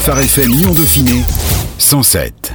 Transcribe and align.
Phare 0.00 0.20
FM 0.20 0.48
Lyon 0.50 0.72
Dauphiné 0.72 1.22
107. 1.76 2.54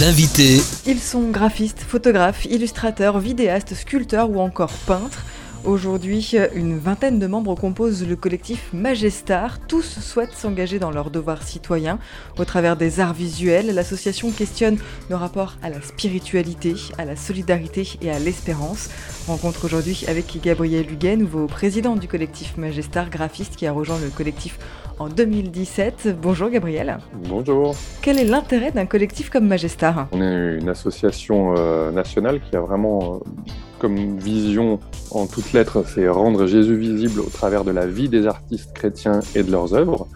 L'invité 0.00 0.60
Ils 0.86 0.98
sont 0.98 1.30
graphistes, 1.30 1.78
photographes, 1.86 2.46
illustrateurs, 2.46 3.20
vidéastes, 3.20 3.74
sculpteurs 3.74 4.28
ou 4.28 4.40
encore 4.40 4.72
peintres. 4.84 5.24
Aujourd'hui, 5.64 6.34
une 6.54 6.78
vingtaine 6.78 7.18
de 7.18 7.26
membres 7.26 7.54
composent 7.54 8.06
le 8.06 8.16
collectif 8.16 8.70
Magestar. 8.74 9.58
Tous 9.66 9.98
souhaitent 9.98 10.34
s'engager 10.34 10.78
dans 10.78 10.90
leurs 10.90 11.10
devoirs 11.10 11.42
citoyens. 11.42 11.98
Au 12.38 12.44
travers 12.44 12.76
des 12.76 13.00
arts 13.00 13.14
visuels, 13.14 13.74
l'association 13.74 14.30
questionne 14.30 14.76
le 15.08 15.16
rapport 15.16 15.54
à 15.62 15.70
la 15.70 15.80
spiritualité, 15.80 16.74
à 16.98 17.06
la 17.06 17.16
solidarité 17.16 17.88
et 18.02 18.10
à 18.10 18.18
l'espérance. 18.18 18.90
Rencontre 19.26 19.64
aujourd'hui 19.64 20.04
avec 20.06 20.38
Gabriel 20.42 20.92
Huguet, 20.92 21.16
nouveau 21.16 21.46
président 21.46 21.96
du 21.96 22.08
collectif 22.08 22.58
Magestar, 22.58 23.08
graphiste 23.08 23.56
qui 23.56 23.66
a 23.66 23.72
rejoint 23.72 23.98
le 23.98 24.10
collectif 24.10 24.58
en 24.98 25.08
2017. 25.08 26.16
Bonjour 26.20 26.50
Gabriel. 26.50 26.98
Bonjour. 27.26 27.74
Quel 28.02 28.18
est 28.18 28.24
l'intérêt 28.24 28.70
d'un 28.70 28.84
collectif 28.84 29.30
comme 29.30 29.46
Magestar 29.46 30.08
On 30.12 30.20
est 30.20 30.58
une 30.58 30.68
association 30.68 31.54
euh, 31.56 31.90
nationale 31.90 32.40
qui 32.40 32.54
a 32.54 32.60
vraiment 32.60 33.14
euh, 33.14 33.50
comme 33.78 34.18
vision 34.18 34.78
en 35.10 35.26
toutes 35.26 35.52
lettres, 35.52 35.84
c'est 35.86 36.08
rendre 36.08 36.46
Jésus 36.46 36.76
visible 36.76 37.20
au 37.20 37.30
travers 37.30 37.64
de 37.64 37.70
la 37.70 37.86
vie 37.86 38.08
des 38.08 38.26
artistes 38.26 38.72
chrétiens 38.74 39.20
et 39.34 39.42
de 39.42 39.50
leurs 39.50 39.74
œuvres. 39.74 40.08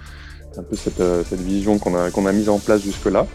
C'est 0.52 0.60
un 0.60 0.64
peu 0.64 0.76
cette, 0.76 1.00
euh, 1.00 1.22
vision 1.32 1.78
qu'on 1.78 1.94
a, 1.94 2.32
mise 2.32 2.48
en 2.48 2.58
place 2.58 2.82
jusque-là. 2.82 3.26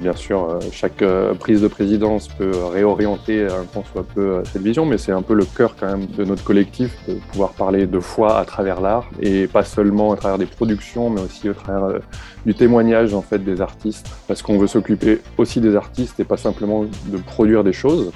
Bien 0.00 0.14
sûr, 0.14 0.44
euh, 0.44 0.58
chaque 0.72 1.02
euh, 1.02 1.34
prise 1.34 1.60
de 1.60 1.68
présidence 1.68 2.26
peut 2.26 2.50
réorienter 2.72 3.46
un 3.46 3.66
soit 3.92 4.04
peu 4.14 4.42
cette 4.52 4.62
vision, 4.62 4.84
mais 4.86 4.98
c'est 4.98 5.12
un 5.12 5.22
peu 5.22 5.34
le 5.34 5.44
cœur 5.44 5.76
quand 5.78 5.86
même 5.86 6.06
de 6.06 6.24
notre 6.24 6.42
collectif, 6.42 6.96
de 7.06 7.14
pouvoir 7.30 7.52
parler 7.52 7.86
de 7.86 8.00
foi 8.00 8.38
à 8.38 8.44
travers 8.44 8.80
l'art, 8.80 9.08
et 9.20 9.46
pas 9.46 9.64
seulement 9.64 10.12
à 10.12 10.16
travers 10.16 10.38
des 10.38 10.46
productions, 10.46 11.10
mais 11.10 11.20
aussi 11.20 11.48
au 11.48 11.54
travers 11.54 12.00
du 12.46 12.54
témoignage 12.54 13.14
en 13.14 13.22
fait 13.22 13.38
des 13.38 13.60
artistes, 13.60 14.08
parce 14.26 14.42
qu'on 14.42 14.58
veut 14.58 14.66
s'occuper 14.66 15.20
aussi 15.38 15.60
des 15.60 15.76
artistes 15.76 16.18
et 16.18 16.24
pas 16.24 16.36
simplement 16.36 16.84
de 16.84 17.18
produire 17.18 17.62
des 17.62 17.72
choses. 17.72 18.10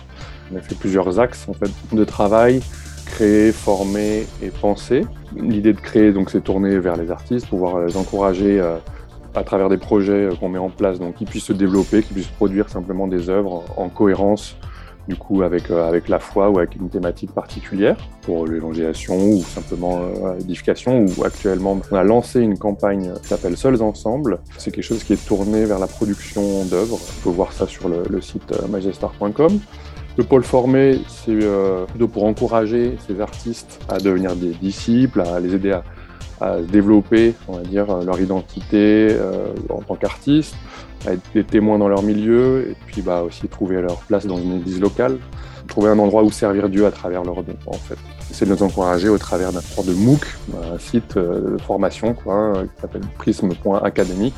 On 0.52 0.56
a 0.56 0.60
fait 0.60 0.74
plusieurs 0.74 1.18
axes 1.18 1.46
en 1.48 1.52
fait 1.52 1.70
de 1.92 2.04
travail, 2.04 2.62
créer, 3.06 3.52
former 3.52 4.26
et 4.42 4.50
penser. 4.50 5.02
L'idée 5.34 5.72
de 5.72 5.80
créer 5.80 6.12
donc 6.12 6.30
c'est 6.30 6.42
tourner 6.42 6.78
vers 6.78 6.96
les 6.96 7.10
artistes, 7.10 7.48
pouvoir 7.48 7.80
les 7.80 7.96
encourager 7.96 8.60
euh, 8.60 8.76
à 9.34 9.44
travers 9.44 9.68
des 9.68 9.78
projets 9.78 10.26
euh, 10.26 10.34
qu'on 10.34 10.48
met 10.48 10.58
en 10.58 10.70
place, 10.70 10.98
donc 10.98 11.14
qu'ils 11.14 11.26
puissent 11.26 11.44
se 11.44 11.52
développer, 11.52 12.02
qu'ils 12.02 12.14
puissent 12.14 12.26
produire 12.26 12.68
simplement 12.68 13.06
des 13.06 13.30
œuvres 13.30 13.64
en, 13.76 13.84
en 13.84 13.88
cohérence 13.88 14.56
du 15.08 15.14
coup 15.14 15.42
avec, 15.42 15.70
euh, 15.70 15.88
avec 15.88 16.08
la 16.08 16.18
foi 16.18 16.50
ou 16.50 16.58
avec 16.58 16.74
une 16.74 16.88
thématique 16.88 17.32
particulière 17.32 17.96
pour 18.22 18.44
l'évangélisation 18.44 19.16
ou 19.16 19.42
simplement 19.42 20.00
l'édification 20.36 21.06
ou 21.06 21.24
actuellement 21.24 21.80
on 21.90 21.94
a 21.94 22.02
lancé 22.02 22.40
une 22.40 22.58
campagne 22.58 23.12
qui 23.22 23.28
s'appelle 23.28 23.56
Seuls 23.56 23.82
Ensemble. 23.82 24.40
C'est 24.58 24.72
quelque 24.72 24.84
chose 24.84 25.04
qui 25.04 25.12
est 25.12 25.26
tourné 25.26 25.64
vers 25.64 25.78
la 25.78 25.86
production 25.86 26.64
d'œuvres. 26.64 26.98
Il 27.00 27.22
faut 27.22 27.30
voir 27.30 27.52
ça 27.52 27.68
sur 27.68 27.88
le, 27.88 28.02
le 28.10 28.20
site 28.20 28.52
magestar.com. 28.68 29.60
Le 30.16 30.24
pôle 30.24 30.44
formé, 30.44 30.98
c'est 31.08 31.42
euh, 31.42 31.84
plutôt 31.84 32.08
pour 32.08 32.24
encourager 32.24 32.96
ces 33.06 33.20
artistes 33.20 33.80
à 33.88 33.98
devenir 33.98 34.34
des 34.34 34.54
disciples, 34.54 35.20
à 35.20 35.40
les 35.40 35.54
aider 35.54 35.78
à, 36.40 36.60
développer, 36.60 37.34
on 37.48 37.56
va 37.56 37.62
dire, 37.62 37.86
leur 38.02 38.20
identité 38.20 39.08
euh, 39.10 39.48
en 39.70 39.80
tant 39.80 39.94
qu'artistes, 39.94 40.54
à 41.06 41.12
être 41.12 41.22
des 41.34 41.44
témoins 41.44 41.78
dans 41.78 41.88
leur 41.88 42.02
milieu, 42.02 42.68
et 42.70 42.76
puis 42.86 43.02
bah, 43.02 43.22
aussi 43.22 43.48
trouver 43.48 43.80
leur 43.80 43.96
place 44.00 44.26
dans 44.26 44.38
une 44.38 44.58
église 44.58 44.80
locale, 44.80 45.18
trouver 45.66 45.90
un 45.90 45.98
endroit 45.98 46.22
où 46.22 46.30
servir 46.30 46.68
Dieu 46.68 46.86
à 46.86 46.90
travers 46.90 47.22
leur 47.22 47.42
don, 47.42 47.56
en 47.66 47.72
fait. 47.74 47.98
C'est 48.20 48.46
de 48.46 48.54
nous 48.54 48.62
encourager 48.62 49.08
au 49.08 49.18
travers 49.18 49.52
d'un 49.52 49.60
sort 49.60 49.84
de 49.84 49.92
MOOC, 49.92 50.26
un 50.74 50.78
site 50.78 51.16
euh, 51.16 51.52
de 51.52 51.62
formation 51.62 52.16
hein, 52.28 52.64
qui 52.74 52.80
s'appelle 52.80 53.02
prism.academy, 53.18 54.32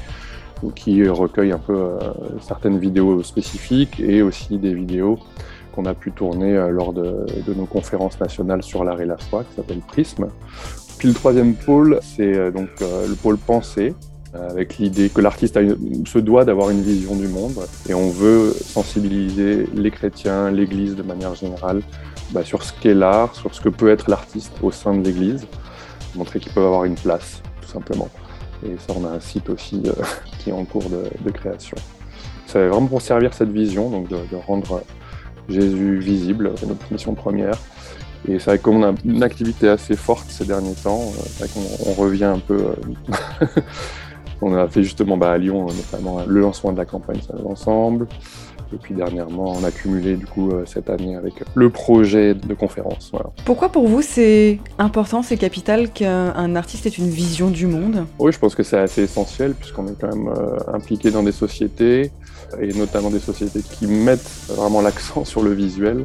qui 0.75 1.09
recueille 1.09 1.53
un 1.53 1.59
peu 1.59 1.75
euh, 1.75 1.99
certaines 2.41 2.79
vidéos 2.79 3.23
spécifiques 3.23 4.01
et 4.01 4.23
aussi 4.23 4.59
des 4.59 4.75
vidéos 4.75 5.19
qu'on 5.79 5.85
a 5.85 5.95
pu 5.95 6.11
tourner 6.11 6.57
euh, 6.57 6.71
lors 6.71 6.93
de, 6.93 7.25
nos 7.55 7.67
conférences 7.67 8.19
nationales 8.19 8.65
sur 8.65 8.83
l'art 8.83 9.01
et 9.01 9.07
la 9.07 9.17
foi, 9.17 9.45
qui 9.45 9.55
s'appelle 9.55 9.79
Prisme. 9.79 10.27
Puis 10.99 11.07
le 11.07 11.15
troisième 11.15 11.55
pôle, 11.55 12.01
c'est 12.03 12.37
euh, 12.37 12.51
donc 12.51 12.69
euh, 12.83 13.07
le 13.07 13.15
pôle 13.15 13.39
pensée, 13.39 13.95
avec 14.35 14.77
l'idée 14.77 15.09
que 15.09 15.23
l'artiste 15.23 15.59
se 16.07 16.19
doit 16.19 16.45
d'avoir 16.45 16.69
une 16.69 16.83
vision 16.83 17.17
du 17.17 17.29
monde 17.29 17.59
et 17.89 17.95
on 17.95 18.11
veut 18.11 18.53
sensibiliser 18.53 19.67
les 19.75 19.91
chrétiens, 19.91 20.51
l'Église 20.51 20.97
de 20.97 21.03
manière 21.03 21.35
générale 21.35 21.81
bah, 22.33 22.45
sur 22.45 22.63
ce 22.63 22.75
qu'est 22.79 22.93
l'art, 22.93 23.35
sur 23.35 23.55
ce 23.55 23.63
que 23.63 23.71
peut 23.71 23.89
être 23.89 24.11
l'artiste 24.11 24.53
au 24.63 24.71
sein 24.71 24.95
de 24.95 25.03
l'Église, 25.03 25.47
montrer 26.15 26.41
qu'ils 26.41 26.53
peuvent 26.53 26.67
avoir 26.67 26.85
une 26.85 26.95
place, 26.95 27.41
tout 27.63 27.69
simplement. 27.69 28.11
Et 28.67 28.77
ça, 28.77 28.93
on 28.95 29.07
a 29.07 29.09
un 29.09 29.21
site 29.21 29.49
aussi 29.49 29.83
qui 30.41 30.51
est 30.51 30.53
en 30.53 30.67
cours 30.67 30.91
de, 30.91 31.31
création. 31.31 31.79
C'est 32.47 32.69
vraiment 32.69 32.87
pour 32.87 33.01
servir 33.01 33.33
cette 33.33 33.51
vision, 33.51 33.89
donc 33.89 34.09
de 34.09 34.37
rendre 34.47 34.83
Jésus 35.49 35.99
visible, 35.99 36.53
c'est 36.57 36.67
notre 36.67 36.91
mission 36.93 37.15
première. 37.15 37.59
Et 38.29 38.39
c'est 38.39 38.51
vrai 38.51 38.59
qu'on 38.59 38.83
a 38.83 38.93
une 39.05 39.23
activité 39.23 39.69
assez 39.69 39.97
forte 39.97 40.29
ces 40.29 40.45
derniers 40.45 40.75
temps, 40.75 41.13
qu'on 41.55 41.91
on 41.91 41.95
revient 41.95 42.25
un 42.25 42.41
peu. 42.41 42.75
euh, 43.43 43.47
on 44.43 44.55
a 44.55 44.69
fait 44.69 44.83
justement 44.83 45.17
bah, 45.17 45.33
à 45.33 45.39
Lyon 45.39 45.67
notamment 45.67 46.25
le 46.27 46.41
lancement 46.41 46.73
de 46.73 46.79
la 46.79 46.85
campagne 46.85 47.21
Seuls 47.21 47.47
Ensemble. 47.47 48.07
Et 48.73 48.77
puis 48.77 48.95
dernièrement, 48.95 49.55
on 49.57 49.65
a 49.65 49.71
cumulé 49.71 50.17
du 50.17 50.27
coup 50.27 50.51
euh, 50.51 50.65
cette 50.67 50.91
année 50.91 51.17
avec 51.17 51.35
le 51.55 51.71
projet 51.71 52.35
de 52.35 52.55
conférence. 52.55 53.09
Voilà. 53.13 53.31
Pourquoi 53.45 53.71
pour 53.71 53.89
vous 53.89 54.03
c'est 54.03 54.61
important, 54.79 55.23
c'est 55.23 55.37
capital 55.37 55.91
qu'un 55.91 56.55
artiste 56.55 56.87
ait 56.87 56.91
une 56.91 57.09
vision 57.09 57.51
du 57.51 57.67
monde? 57.67 58.05
Oui, 58.19 58.33
je 58.33 58.39
pense 58.39 58.55
que 58.55 58.63
c'est 58.63 58.79
assez 58.79 59.03
essentiel 59.03 59.55
puisqu'on 59.55 59.87
est 59.87 59.99
quand 59.99 60.15
même 60.15 60.29
euh, 60.29 60.59
impliqué 60.73 61.11
dans 61.11 61.23
des 61.23 61.33
sociétés 61.33 62.13
et 62.61 62.73
notamment 62.75 63.11
des 63.11 63.21
sociétés 63.21 63.61
qui 63.63 63.87
mettent 63.87 64.31
vraiment 64.49 64.81
l'accent 64.81 65.25
sur 65.25 65.43
le 65.43 65.53
visuel. 65.53 66.05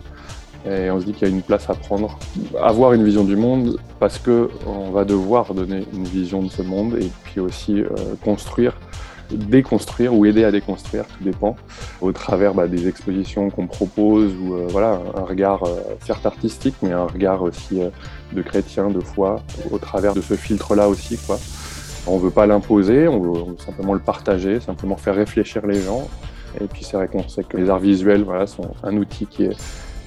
Et 0.66 0.90
on 0.90 1.00
se 1.01 1.06
dit 1.06 1.12
qu'il 1.12 1.28
y 1.28 1.31
a 1.31 1.34
une 1.34 1.41
place 1.41 1.69
à 1.69 1.74
prendre, 1.74 2.18
avoir 2.62 2.94
une 2.94 3.03
vision 3.03 3.25
du 3.25 3.35
monde, 3.35 3.78
parce 4.00 4.18
que 4.18 4.50
on 4.66 4.91
va 4.91 5.03
devoir 5.03 5.53
donner 5.53 5.85
une 5.94 6.06
vision 6.06 6.41
de 6.41 6.50
ce 6.50 6.62
monde 6.62 6.95
et 7.01 7.12
puis 7.25 7.41
aussi 7.41 7.81
euh, 7.81 7.90
construire, 8.24 8.78
déconstruire 9.32 10.14
ou 10.14 10.26
aider 10.26 10.44
à 10.44 10.52
déconstruire, 10.52 11.06
tout 11.06 11.24
dépend, 11.24 11.56
au 12.02 12.12
travers 12.12 12.54
bah, 12.54 12.68
des 12.68 12.88
expositions 12.88 13.50
qu'on 13.50 13.68
propose 13.68 14.34
ou 14.36 14.56
euh, 14.56 14.68
voilà 14.70 15.00
un 15.16 15.22
regard 15.22 15.64
euh, 15.64 15.82
certes 16.06 16.26
artistique, 16.26 16.76
mais 16.82 16.92
un 16.92 17.06
regard 17.06 17.42
aussi 17.42 17.82
euh, 17.82 17.90
de 18.34 18.42
chrétien, 18.42 18.90
de 18.90 19.00
foi, 19.00 19.42
au 19.72 19.78
travers 19.78 20.14
de 20.14 20.22
ce 20.22 20.36
filtre-là 20.36 20.88
aussi, 20.88 21.18
quoi. 21.18 21.40
On 22.06 22.18
veut 22.18 22.32
pas 22.32 22.46
l'imposer, 22.46 23.08
on 23.08 23.22
on 23.22 23.52
veut 23.52 23.58
simplement 23.66 23.94
le 23.94 24.00
partager, 24.00 24.60
simplement 24.60 24.98
faire 24.98 25.16
réfléchir 25.16 25.66
les 25.66 25.80
gens. 25.80 26.10
Et 26.60 26.66
puis 26.66 26.84
c'est 26.84 26.98
vrai 26.98 27.08
qu'on 27.08 27.28
sait 27.28 27.44
que 27.44 27.58
les 27.58 27.70
arts 27.70 27.80
visuels, 27.80 28.24
voilà, 28.24 28.46
sont 28.46 28.72
un 28.84 28.98
outil 28.98 29.26
qui 29.26 29.46
est 29.46 29.56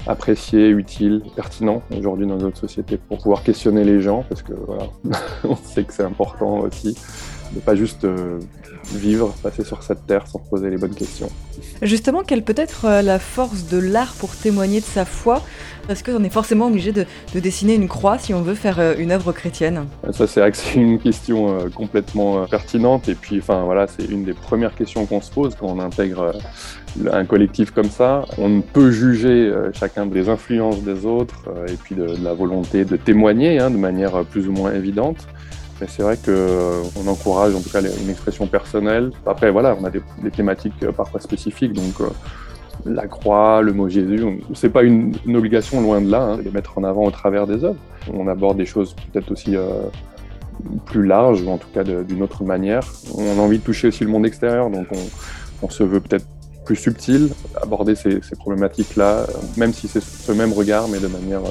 apprécié, 0.07 0.69
utile, 0.69 1.23
pertinent 1.35 1.83
aujourd'hui 1.97 2.27
dans 2.27 2.37
notre 2.37 2.59
société 2.59 2.97
pour 2.97 3.19
pouvoir 3.19 3.43
questionner 3.43 3.83
les 3.85 4.01
gens 4.01 4.25
parce 4.29 4.43
que 4.43 4.53
voilà, 4.53 4.85
on 5.45 5.57
sait 5.57 5.85
que 5.85 5.93
c'est 5.93 6.05
important 6.05 6.59
aussi 6.59 6.97
de 7.53 7.61
pas 7.61 7.75
juste 7.75 8.05
euh, 8.05 8.39
vivre, 8.95 9.35
passer 9.43 9.65
sur 9.65 9.83
cette 9.83 10.07
terre 10.07 10.27
sans 10.27 10.39
poser 10.39 10.71
les 10.71 10.77
bonnes 10.77 10.95
questions. 10.95 11.29
Justement, 11.83 12.23
quelle 12.23 12.43
peut 12.43 12.55
être 12.57 12.87
euh, 12.87 13.03
la 13.03 13.19
force 13.19 13.67
de 13.69 13.79
l'art 13.79 14.15
pour 14.15 14.35
témoigner 14.35 14.81
de 14.81 14.85
sa 14.85 15.05
foi? 15.05 15.43
Est-ce 15.89 16.03
qu'on 16.03 16.25
est 16.25 16.31
forcément 16.31 16.67
obligé 16.67 16.91
de, 16.91 17.05
de, 17.35 17.41
dessiner 17.41 17.75
une 17.75 17.87
croix 17.87 18.19
si 18.19 18.35
on 18.35 18.43
veut 18.43 18.55
faire 18.55 18.81
euh, 18.81 18.95
une 18.99 19.13
œuvre 19.13 19.33
chrétienne 19.33 19.87
Ça, 20.11 20.27
c'est 20.27 20.75
une 20.75 20.99
question 20.99 21.49
euh, 21.49 21.69
complètement 21.69 22.43
euh, 22.43 22.47
pertinente 22.47 23.09
et 23.09 23.15
puis, 23.15 23.39
enfin 23.39 23.63
voilà, 23.63 23.87
c'est 23.87 24.05
une 24.05 24.25
des 24.25 24.33
premières 24.33 24.75
questions 24.75 25.07
qu'on 25.07 25.21
se 25.21 25.31
pose 25.31 25.55
quand 25.55 25.69
on 25.69 25.79
intègre 25.79 26.33
un 27.13 27.25
collectif 27.25 27.71
comme 27.71 27.91
ça. 27.91 28.25
On 28.39 28.49
ne 28.49 28.63
peut 28.63 28.91
juger 28.91 29.53
chacun 29.75 30.07
des 30.07 30.29
influences 30.29 30.83
des 30.83 31.05
autres 31.05 31.45
et 31.69 31.75
puis 31.75 31.95
de, 31.95 32.07
de, 32.07 32.25
la 32.25 32.33
volonté 32.33 32.85
de 32.85 32.97
témoigner 32.97 33.61
hein, 33.61 33.71
de 33.71 33.77
manière 33.77 34.25
plus 34.25 34.49
ou 34.49 34.53
moins 34.53 34.73
évidente. 34.73 35.27
Mais 35.81 35.87
c'est 35.89 36.03
vrai 36.03 36.17
qu'on 36.17 36.31
euh, 36.31 36.83
encourage 37.07 37.55
en 37.55 37.61
tout 37.61 37.69
cas 37.69 37.81
une 37.81 38.09
expression 38.09 38.47
personnelle. 38.47 39.11
Après, 39.27 39.51
voilà, 39.51 39.77
on 39.79 39.85
a 39.85 39.91
des, 39.91 40.01
thématiques 40.31 40.83
euh, 40.83 40.93
parfois 40.93 41.21
spécifiques, 41.21 41.75
donc 41.75 42.01
euh, 42.01 42.09
la 42.87 43.07
croix, 43.07 43.61
le 43.61 43.73
mot 43.73 43.89
Jésus, 43.89 44.25
c'est 44.55 44.71
pas 44.71 44.85
une, 44.85 45.15
obligation 45.35 45.81
loin 45.83 46.01
de 46.01 46.11
là, 46.11 46.23
hein, 46.23 46.37
de 46.39 46.43
les 46.43 46.51
mettre 46.51 46.79
en 46.79 46.85
avant 46.85 47.05
au 47.05 47.11
travers 47.11 47.47
des 47.47 47.65
œuvres. 47.65 47.81
On 48.13 48.27
aborde 48.29 48.57
des 48.57 48.65
choses 48.65 48.95
peut-être 49.13 49.31
aussi 49.33 49.57
plus 50.85 51.05
larges, 51.05 51.43
ou 51.43 51.51
en 51.51 51.59
tout 51.59 51.69
cas 51.75 51.83
d'une 51.83 52.23
autre 52.23 52.45
manière. 52.45 52.83
On 53.15 53.39
a 53.39 53.43
envie 53.43 53.59
de 53.59 53.65
toucher 53.65 53.89
aussi 53.89 54.05
le 54.05 54.11
monde 54.11 54.25
extérieur, 54.25 54.71
donc 54.71 54.87
on, 55.63 55.69
se 55.69 55.83
veut 55.83 56.01
peut-être 56.01 56.27
plus 56.65 56.77
subtil, 56.77 57.31
aborder 57.61 57.97
ces, 57.97 58.21
problématiques-là, 58.39 59.27
même 59.57 59.73
si 59.73 59.89
c'est 59.89 60.03
ce 60.03 60.31
même 60.31 60.53
regard, 60.53 60.87
mais 60.87 61.01
de 61.01 61.09
manière 61.09 61.43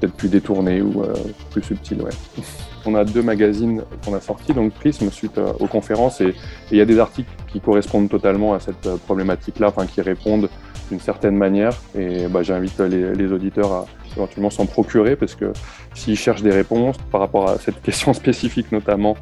peut-être 0.00 0.14
plus 0.14 0.28
détournée 0.28 0.80
ou 0.80 1.02
plus 1.50 1.62
subtile. 1.62 2.00
Ouais. 2.00 2.44
On 2.86 2.94
a 2.94 3.04
deux 3.04 3.22
magazines 3.22 3.82
qu'on 4.04 4.14
a 4.14 4.20
sortis, 4.20 4.52
donc 4.52 4.72
Prism 4.74 5.10
suite 5.10 5.38
euh, 5.38 5.52
aux 5.60 5.66
conférences, 5.66 6.20
et 6.20 6.34
il 6.70 6.78
y 6.78 6.80
a 6.80 6.84
des 6.84 6.98
articles 6.98 7.30
qui 7.48 7.60
correspondent 7.60 8.08
totalement 8.08 8.54
à 8.54 8.60
cette 8.60 8.86
euh, 8.86 8.96
problématique-là, 8.96 9.68
enfin 9.68 9.86
qui 9.86 10.00
répondent 10.00 10.48
d'une 10.90 11.00
certaine 11.00 11.36
manière. 11.36 11.72
Et 11.98 12.26
bah, 12.28 12.42
j'invite 12.42 12.78
les, 12.80 13.32
auditeurs 13.32 13.72
à, 13.72 13.86
éventuellement 14.16 14.50
s'en 14.50 14.66
procurer, 14.66 15.16
parce 15.16 15.34
que 15.34 15.52
s'ils 15.94 16.18
cherchent 16.18 16.42
des 16.42 16.50
réponses 16.50 16.96
par 17.10 17.20
rapport 17.20 17.48
à 17.48 17.58
cette 17.58 17.80
question 17.82 18.12
spécifique 18.12 18.70
notamment 18.72 19.16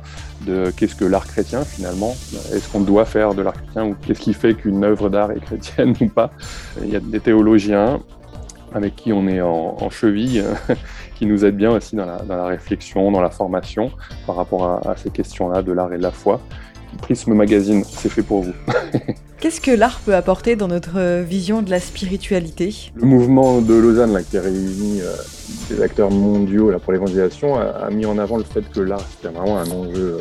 de 0.47 0.73
qu'est-ce 0.77 0.97
que 0.97 1.05
l'art 1.05 1.27
chrétien 1.27 1.65
finalement, 1.65 2.17
est-ce 2.53 2.69
qu'on 2.69 2.81
doit 2.81 3.05
faire 3.05 3.35
de 3.35 3.43
l'art 3.43 3.55
chrétien 3.55 3.87
ou 3.87 3.95
qu'est-ce 3.95 4.21
qui 4.21 4.35
fait 4.35 4.55
qu'une 4.55 4.83
œuvre 4.85 5.09
d'art 5.09 5.31
est 5.31 5.41
chrétienne 5.41 5.95
ou 6.01 6.09
pas, 6.09 6.33
il 6.83 6.91
y 6.91 6.97
a 6.97 7.01
des 7.01 7.21
théologiens 7.21 8.01
avec 8.75 8.97
qui 8.97 9.13
on 9.13 9.29
est 9.29 9.41
en, 9.41 9.91
cheville, 9.91 10.43
qui 11.15 11.27
nous 11.27 11.45
aident 11.45 11.57
bien 11.57 11.71
aussi 11.71 11.97
dans 11.97 12.07
la, 12.07 12.45
réflexion, 12.47 13.11
dans 13.11 13.21
la 13.21 13.31
formation 13.31 13.91
par 14.27 14.37
rapport 14.37 14.65
à, 14.65 14.91
à 14.91 14.97
ces 14.97 15.11
questions-là 15.11 15.63
de 15.63 15.73
l'art 15.73 15.93
et 15.93 15.99
de 15.99 16.03
la 16.03 16.11
foi. 16.11 16.41
Prisme 17.01 17.35
Magazine, 17.35 17.85
c'est 17.85 18.09
fait 18.09 18.23
pour 18.23 18.43
vous. 18.43 18.53
Qu'est-ce 19.43 19.61
que 19.61 19.73
l'art 19.73 20.01
peut 20.05 20.15
apporter 20.15 20.55
dans 20.55 20.69
notre 20.69 21.23
vision 21.23 21.63
de 21.63 21.71
la 21.71 21.81
spiritualité? 21.81 22.93
Le 22.95 23.07
mouvement 23.07 23.61
de 23.61 23.75
Lausanne, 23.75 24.13
là, 24.13 24.23
qui 24.23 24.39
a 24.39 24.43
réuni 24.43 25.01
euh, 25.01 25.17
des 25.69 25.83
acteurs 25.83 26.11
mondiaux 26.11 26.71
là, 26.71 26.79
pour 26.79 26.93
l'évangélisation, 26.93 27.59
a, 27.59 27.91
mis 27.91 28.07
en 28.07 28.19
avant 28.19 28.37
le 28.37 28.45
fait 28.45 28.63
que 28.71 28.81
l'art, 28.81 29.01
c'était 29.01 29.35
vraiment 29.35 29.59
un 29.59 29.69
enjeu 29.71 30.19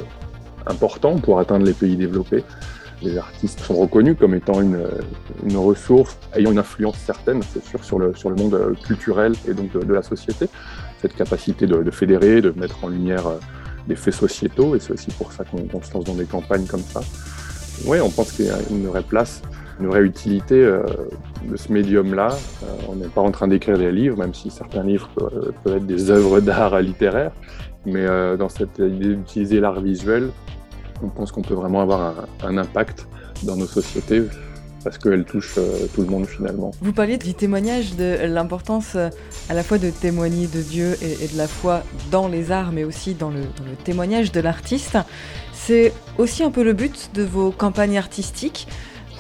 important 0.65 1.17
pour 1.17 1.39
atteindre 1.39 1.65
les 1.65 1.73
pays 1.73 1.95
développés. 1.95 2.43
Les 3.01 3.17
artistes 3.17 3.59
sont 3.61 3.75
reconnus 3.75 4.15
comme 4.19 4.35
étant 4.35 4.61
une, 4.61 4.77
ressource 5.55 6.17
ayant 6.35 6.51
une 6.51 6.59
influence 6.59 6.97
certaine, 6.97 7.41
c'est 7.41 7.63
sûr, 7.63 7.83
sur 7.83 7.99
le, 7.99 8.13
monde 8.35 8.53
euh, 8.53 8.73
culturel 8.85 9.33
et 9.47 9.53
donc 9.53 9.71
de, 9.71 9.93
la 9.93 10.03
société. 10.03 10.47
Cette 11.01 11.15
capacité 11.15 11.65
de, 11.65 11.91
fédérer, 11.91 12.41
de 12.41 12.51
mettre 12.51 12.83
en 12.83 12.89
lumière 12.89 13.23
des 13.87 13.95
faits 13.95 14.13
sociétaux, 14.13 14.75
et 14.75 14.79
c'est 14.79 14.93
aussi 14.93 15.11
pour 15.11 15.31
ça 15.31 15.43
qu'on 15.43 15.81
se 15.81 15.93
lance 15.93 16.03
dans 16.05 16.13
des 16.13 16.25
campagnes 16.25 16.65
comme 16.65 16.81
ça. 16.81 17.01
Oui, 17.85 17.99
on 17.99 18.09
pense 18.09 18.31
qu'il 18.33 18.45
y 18.45 18.49
a 18.49 18.57
une 18.69 18.85
vraie 18.85 19.01
place, 19.01 19.41
une 19.79 19.87
vraie 19.87 20.03
utilité 20.03 20.55
euh, 20.55 20.83
de 21.49 21.57
ce 21.57 21.71
médium-là. 21.71 22.29
Euh, 22.63 22.65
on 22.89 22.95
n'est 22.95 23.07
pas 23.07 23.21
en 23.21 23.31
train 23.31 23.47
d'écrire 23.47 23.77
des 23.77 23.91
livres, 23.91 24.17
même 24.17 24.33
si 24.33 24.51
certains 24.51 24.83
livres 24.83 25.09
peuvent, 25.63 25.77
être 25.77 25.85
des 25.85 26.11
œuvres 26.11 26.39
d'art 26.39 26.79
littéraires, 26.81 27.31
mais 27.85 28.05
euh, 28.05 28.37
dans 28.37 28.49
cette 28.49 28.77
idée 28.79 29.15
d'utiliser 29.15 29.59
l'art 29.59 29.81
visuel, 29.81 30.29
on 31.03 31.09
pense 31.09 31.31
qu'on 31.31 31.41
peut 31.41 31.53
vraiment 31.53 31.81
avoir 31.81 32.27
un, 32.43 32.57
impact 32.57 33.07
dans 33.43 33.55
nos 33.55 33.67
sociétés 33.67 34.23
parce 34.83 34.97
qu'elle 34.97 35.25
touche 35.25 35.59
tout 35.93 36.01
le 36.01 36.07
monde 36.07 36.25
finalement. 36.25 36.71
Vous 36.81 36.93
parliez 36.93 37.17
du 37.17 37.35
témoignage, 37.35 37.95
de 37.95 38.25
l'importance 38.25 38.95
à 38.95 39.53
la 39.53 39.63
fois 39.63 39.77
de 39.77 39.91
témoigner 39.91 40.47
de 40.47 40.61
Dieu 40.61 40.97
et, 41.01 41.27
de 41.27 41.37
la 41.37 41.47
foi 41.47 41.83
dans 42.09 42.27
les 42.27 42.51
arts, 42.51 42.71
mais 42.71 42.83
aussi 42.83 43.13
dans 43.13 43.29
le, 43.29 43.41
témoignage 43.83 44.31
de 44.31 44.39
l'artiste. 44.39 44.97
C'est 45.53 45.93
aussi 46.17 46.43
un 46.43 46.49
peu 46.49 46.63
le 46.63 46.73
but 46.73 47.11
de 47.13 47.23
vos 47.23 47.51
campagnes 47.51 47.97
artistiques. 47.97 48.67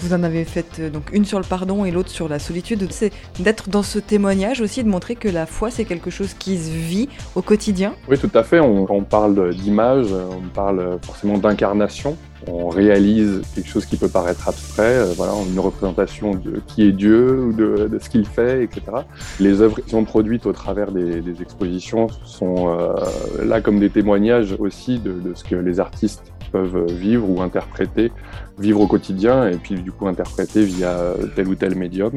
Vous 0.01 0.13
en 0.13 0.23
avez 0.23 0.45
fait 0.45 0.79
euh, 0.79 0.89
donc 0.89 1.03
une 1.13 1.25
sur 1.25 1.39
le 1.39 1.45
pardon 1.45 1.85
et 1.85 1.91
l'autre 1.91 2.09
sur 2.09 2.27
la 2.27 2.39
solitude. 2.39 2.87
C'est 2.91 3.11
d'être 3.39 3.69
dans 3.69 3.83
ce 3.83 3.99
témoignage 3.99 4.61
aussi, 4.61 4.83
de 4.83 4.89
montrer 4.89 5.15
que 5.15 5.29
la 5.29 5.45
foi 5.45 5.71
c'est 5.71 5.85
quelque 5.85 6.09
chose 6.09 6.33
qui 6.33 6.57
se 6.57 6.71
vit 6.71 7.09
au 7.35 7.41
quotidien. 7.41 7.93
Oui, 8.09 8.17
tout 8.17 8.31
à 8.33 8.43
fait. 8.43 8.59
On, 8.59 9.03
parle 9.03 9.53
d'image, 9.55 10.07
on 10.11 10.47
parle 10.53 10.99
forcément 11.01 11.37
d'incarnation 11.37 12.17
on 12.47 12.69
réalise 12.69 13.41
quelque 13.53 13.69
chose 13.69 13.85
qui 13.85 13.97
peut 13.97 14.07
paraître 14.07 14.47
abstrait, 14.47 14.97
euh, 14.97 15.13
voilà, 15.15 15.33
une 15.47 15.59
représentation 15.59 16.31
de 16.31 16.61
qui 16.67 16.83
est 16.83 16.91
Dieu 16.91 17.39
ou 17.39 17.53
de, 17.53 17.99
ce 18.01 18.09
qu'il 18.09 18.25
fait, 18.25 18.63
etc. 18.63 18.81
Les 19.39 19.61
œuvres 19.61 19.81
qui 19.81 19.89
sont 19.89 20.03
produites 20.03 20.45
au 20.45 20.53
travers 20.53 20.91
des, 20.91 21.21
expositions 21.41 22.07
sont 22.25 22.77
euh, 22.77 22.93
là 23.43 23.61
comme 23.61 23.79
des 23.79 23.89
témoignages 23.89 24.55
aussi 24.59 24.99
de, 24.99 25.33
ce 25.33 25.43
que 25.43 25.55
les 25.55 25.79
artistes 25.79 26.30
peuvent 26.51 26.85
vivre 26.91 27.29
ou 27.29 27.41
interpréter, 27.41 28.11
vivre 28.59 28.81
au 28.81 28.87
quotidien 28.87 29.49
et 29.49 29.57
puis 29.57 29.75
du 29.75 29.91
coup 29.91 30.07
interpréter 30.07 30.63
via 30.63 31.13
tel 31.35 31.47
ou 31.47 31.55
tel 31.55 31.75
médium. 31.75 32.11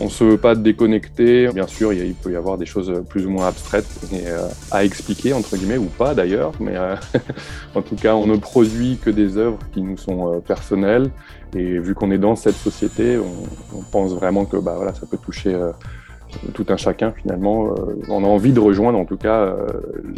On 0.00 0.08
se 0.08 0.22
veut 0.22 0.38
pas 0.38 0.54
déconnecter. 0.54 1.48
Bien 1.48 1.66
sûr, 1.66 1.92
il, 1.92 2.14
peut 2.14 2.30
y 2.30 2.36
avoir 2.36 2.56
des 2.56 2.66
choses 2.66 3.02
plus 3.08 3.26
ou 3.26 3.30
moins 3.30 3.48
abstraites 3.48 3.88
et, 4.12 4.28
euh, 4.28 4.46
à 4.70 4.84
expliquer, 4.84 5.32
entre 5.32 5.56
guillemets, 5.56 5.78
ou 5.78 5.86
pas 5.86 6.14
d'ailleurs. 6.14 6.52
Mais 6.60 6.76
euh, 6.76 6.94
en 7.74 7.82
tout 7.82 7.96
cas, 7.96 8.14
on 8.14 8.26
ne 8.26 8.36
produit 8.36 8.98
que 9.02 9.10
des 9.10 9.36
œuvres 9.36 9.58
qui 9.72 9.82
nous 9.82 9.96
sont 9.96 10.32
euh, 10.32 10.38
personnelles. 10.38 11.10
Et 11.56 11.78
vu 11.78 11.94
qu'on 11.94 12.10
est 12.10 12.18
dans 12.18 12.36
cette 12.36 12.56
société, 12.56 13.18
on, 13.18 13.78
on, 13.78 13.82
pense 13.82 14.12
vraiment 14.12 14.44
que 14.44 14.56
bah, 14.56 14.74
voilà, 14.76 14.94
ça 14.94 15.06
peut 15.10 15.16
toucher 15.16 15.56
tout 16.54 16.66
un 16.68 16.76
chacun 16.76 17.12
finalement. 17.12 17.66
Euh, 17.66 17.96
on 18.08 18.24
a 18.24 18.26
envie 18.26 18.52
de 18.52 18.60
rejoindre 18.60 18.98
en 18.98 19.04
tout 19.04 19.16
cas 19.16 19.40
euh, 19.40 19.66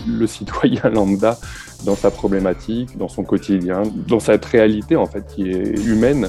le 0.06 0.26
citoyen 0.26 0.82
lambda 0.92 1.38
dans 1.84 1.94
sa 1.94 2.10
problématique, 2.10 2.98
dans 2.98 3.08
son 3.08 3.22
quotidien, 3.22 3.82
dans 4.06 4.20
cette 4.20 4.44
réalité 4.44 4.96
en 4.96 5.06
fait 5.06 5.26
qui 5.26 5.50
est 5.50 5.86
humaine, 5.86 6.28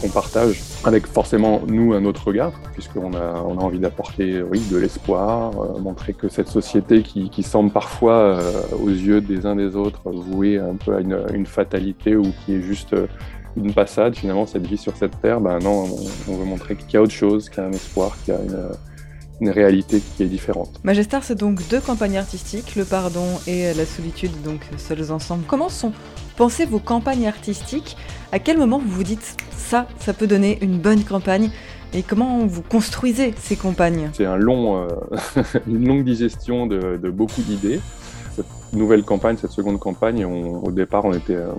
qu'on 0.00 0.08
partage 0.08 0.60
avec 0.84 1.06
forcément 1.06 1.62
nous 1.66 1.94
un 1.94 2.04
autre 2.04 2.28
regard, 2.28 2.52
puisqu'on 2.74 3.14
a, 3.14 3.42
on 3.46 3.58
a 3.58 3.62
envie 3.62 3.78
d'apporter 3.78 4.42
oui, 4.42 4.62
de 4.70 4.76
l'espoir, 4.76 5.52
euh, 5.58 5.78
montrer 5.80 6.12
que 6.12 6.28
cette 6.28 6.48
société 6.48 7.02
qui, 7.02 7.42
semble 7.42 7.70
parfois 7.70 8.38
aux 8.82 8.88
yeux 8.88 9.20
des 9.20 9.44
uns 9.44 9.54
des 9.54 9.76
autres 9.76 10.00
vouée 10.10 10.58
un 10.58 10.76
peu 10.76 10.96
à 10.96 11.00
une, 11.00 11.18
une 11.34 11.46
fatalité 11.46 12.16
ou 12.16 12.24
qui 12.44 12.54
est 12.54 12.62
juste 12.62 12.96
une 13.56 13.72
passade 13.74 14.16
finalement 14.16 14.46
cette 14.46 14.66
vie 14.66 14.78
sur 14.78 14.96
cette 14.96 15.20
terre, 15.20 15.40
ben 15.40 15.58
non, 15.58 15.84
on, 15.84 16.32
on 16.32 16.36
veut 16.36 16.44
montrer 16.44 16.74
qu'il 16.74 16.94
y 16.94 16.96
a 16.96 17.02
autre 17.02 17.12
chose, 17.12 17.50
qu'il 17.50 17.62
y 17.62 17.66
a 17.66 17.68
un 17.68 17.72
espoir, 17.72 18.16
qu'il 18.24 18.34
y 18.34 18.36
a 18.36 18.40
une 18.40 18.68
une 19.40 19.50
réalité 19.50 20.00
qui 20.16 20.22
est 20.22 20.26
différente. 20.26 20.80
Magestar, 20.84 21.24
c'est 21.24 21.34
donc 21.34 21.66
deux 21.68 21.80
campagnes 21.80 22.16
artistiques, 22.16 22.76
le 22.76 22.84
pardon 22.84 23.26
et 23.46 23.74
la 23.74 23.84
solitude, 23.84 24.30
donc 24.44 24.60
seuls 24.76 25.10
ensemble. 25.10 25.44
Comment 25.46 25.68
sont 25.68 25.92
pensées 26.36 26.66
vos 26.66 26.78
campagnes 26.78 27.26
artistiques? 27.26 27.96
À 28.32 28.38
quel 28.38 28.58
moment 28.58 28.78
vous 28.78 28.90
vous 28.90 29.04
dites 29.04 29.36
ça, 29.56 29.86
ça 29.98 30.12
peut 30.12 30.26
donner 30.26 30.58
une 30.62 30.78
bonne 30.78 31.04
campagne? 31.04 31.50
Et 31.92 32.02
comment 32.02 32.44
vous 32.44 32.62
construisez 32.62 33.34
ces 33.40 33.54
campagnes? 33.54 34.10
C'est 34.14 34.26
un 34.26 34.36
long, 34.36 34.82
euh, 34.82 34.88
une 35.68 35.86
longue 35.86 36.04
digestion 36.04 36.66
de, 36.66 36.98
de 37.00 37.10
beaucoup 37.10 37.42
d'idées. 37.42 37.80
Nouvelle 38.74 39.04
campagne, 39.04 39.36
cette 39.36 39.52
seconde 39.52 39.78
campagne, 39.78 40.24
au 40.24 40.70
départ, 40.72 41.04
on 41.04 41.12
était 41.12 41.36
euh, 41.36 41.52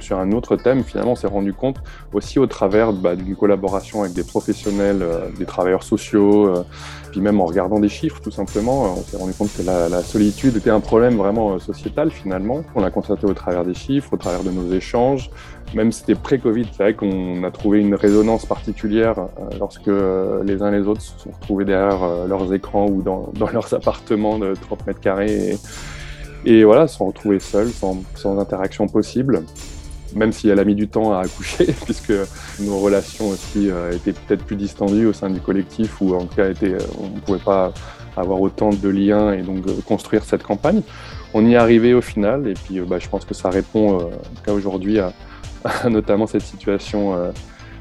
sur 0.00 0.18
un 0.18 0.32
autre 0.32 0.56
thème. 0.56 0.82
Finalement, 0.82 1.12
on 1.12 1.16
s'est 1.16 1.26
rendu 1.26 1.52
compte 1.52 1.76
aussi 2.14 2.38
au 2.38 2.46
travers 2.46 2.92
bah, 2.92 3.16
d'une 3.16 3.36
collaboration 3.36 4.00
avec 4.00 4.14
des 4.14 4.24
professionnels, 4.24 5.02
euh, 5.02 5.28
des 5.38 5.44
travailleurs 5.44 5.82
sociaux, 5.82 6.48
euh, 6.48 6.64
puis 7.10 7.20
même 7.20 7.38
en 7.40 7.44
regardant 7.44 7.80
des 7.80 7.90
chiffres, 7.90 8.20
tout 8.22 8.30
simplement, 8.30 8.94
on 8.96 9.02
s'est 9.02 9.18
rendu 9.18 9.34
compte 9.34 9.50
que 9.54 9.62
la, 9.62 10.02
solitude 10.02 10.56
était 10.56 10.70
un 10.70 10.80
problème 10.80 11.16
vraiment 11.16 11.58
sociétal 11.58 12.10
finalement. 12.10 12.62
On 12.74 12.80
l'a 12.80 12.90
constaté 12.90 13.26
au 13.26 13.34
travers 13.34 13.64
des 13.64 13.74
chiffres, 13.74 14.14
au 14.14 14.16
travers 14.16 14.42
de 14.42 14.50
nos 14.50 14.72
échanges. 14.72 15.30
Même 15.74 15.92
c'était 15.92 16.14
pré-Covid, 16.14 16.66
c'est 16.72 16.82
vrai 16.82 16.94
qu'on 16.94 17.44
a 17.44 17.50
trouvé 17.50 17.80
une 17.80 17.94
résonance 17.94 18.46
particulière 18.46 19.16
lorsque 19.58 19.90
les 20.44 20.62
uns 20.62 20.70
les 20.70 20.86
autres 20.86 21.02
se 21.02 21.18
sont 21.18 21.30
retrouvés 21.30 21.66
derrière 21.66 22.26
leurs 22.26 22.54
écrans 22.54 22.86
ou 22.88 23.02
dans, 23.02 23.32
leurs 23.52 23.74
appartements 23.74 24.38
de 24.38 24.54
30 24.54 24.86
mètres 24.86 25.00
carrés. 25.00 25.58
Et 26.44 26.64
voilà, 26.64 26.86
se 26.86 26.96
sont 26.96 27.06
retrouvés 27.06 27.40
seuls, 27.40 27.70
sans, 27.70 28.38
interaction 28.38 28.86
possible 28.86 29.42
même 30.16 30.32
si 30.32 30.48
elle 30.48 30.58
a 30.58 30.64
mis 30.64 30.74
du 30.74 30.88
temps 30.88 31.12
à 31.12 31.20
accoucher, 31.20 31.66
puisque 31.84 32.12
nos 32.60 32.78
relations 32.78 33.28
aussi 33.28 33.70
euh, 33.70 33.92
étaient 33.92 34.12
peut-être 34.12 34.44
plus 34.44 34.56
distendues 34.56 35.06
au 35.06 35.12
sein 35.12 35.30
du 35.30 35.40
collectif, 35.40 36.00
ou 36.00 36.14
en 36.14 36.24
tout 36.24 36.36
cas 36.36 36.44
euh, 36.44 36.78
on 36.98 37.08
ne 37.08 37.20
pouvait 37.20 37.38
pas 37.38 37.72
avoir 38.16 38.40
autant 38.40 38.70
de 38.70 38.88
liens 38.88 39.32
et 39.32 39.42
donc 39.42 39.66
euh, 39.66 39.74
construire 39.86 40.24
cette 40.24 40.42
campagne. 40.42 40.82
On 41.34 41.44
y 41.44 41.52
est 41.52 41.56
arrivé 41.56 41.94
au 41.94 42.00
final, 42.00 42.48
et 42.48 42.54
puis 42.54 42.80
bah, 42.80 42.98
je 42.98 43.08
pense 43.08 43.24
que 43.24 43.34
ça 43.34 43.50
répond, 43.50 43.96
en 43.96 44.00
tout 44.00 44.42
cas 44.44 44.52
aujourd'hui, 44.52 44.98
à, 44.98 45.12
notamment 45.90 46.26
cette 46.26 46.42
situation 46.42 47.14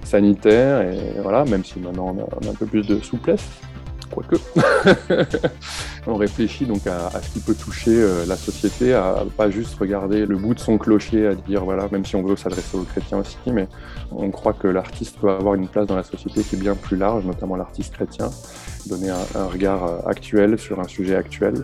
sanitaire, 0.04 0.82
et 0.82 1.22
voilà, 1.22 1.46
même 1.46 1.64
si 1.64 1.80
maintenant 1.80 2.14
on 2.18 2.46
a 2.46 2.50
un 2.50 2.56
peu 2.56 2.66
plus 2.66 2.86
de 2.86 3.00
souplesse, 3.00 3.48
quoique. 4.12 4.36
on 6.08 6.16
réfléchit 6.16 6.66
donc 6.66 6.88
à, 6.88 7.10
ce 7.22 7.30
qui 7.32 7.40
peut 7.40 7.54
toucher 7.54 7.92
euh, 7.92 8.26
la 8.26 8.36
société, 8.36 8.94
à 8.94 9.24
pas 9.36 9.50
juste 9.50 9.78
regarder 9.78 10.26
le 10.26 10.38
bout 10.38 10.54
de 10.54 10.60
son 10.60 10.78
clocher, 10.78 11.28
à 11.28 11.36
dire 11.36 11.64
voilà, 11.66 11.88
même 11.92 12.06
si 12.06 12.16
on 12.16 12.24
veut 12.24 12.36
s'adresser 12.36 12.78
aux 12.78 12.84
chrétiens 12.84 13.20
aussi, 13.20 13.38
mais 13.48 13.68
on 14.12 14.32
croit 14.32 14.54
que 14.54 14.68
l'artiste 14.68 15.18
peut 15.20 15.30
avoir 15.30 15.56
une 15.56 15.68
place 15.68 15.88
dans 15.88 15.96
la 15.96 16.04
société 16.04 16.44
qui 16.44 16.56
est 16.56 16.60
bien 16.60 16.76
plus 16.76 16.98
large, 16.98 17.26
notamment 17.26 17.56
l'artiste 17.56 17.94
chrétien, 17.94 18.30
donner 18.88 19.10
un, 19.10 19.46
regard 19.46 19.86
euh, 19.86 20.00
actuel 20.08 20.58
sur 20.58 20.80
un 20.80 20.88
sujet 20.88 21.16
actuel. 21.16 21.64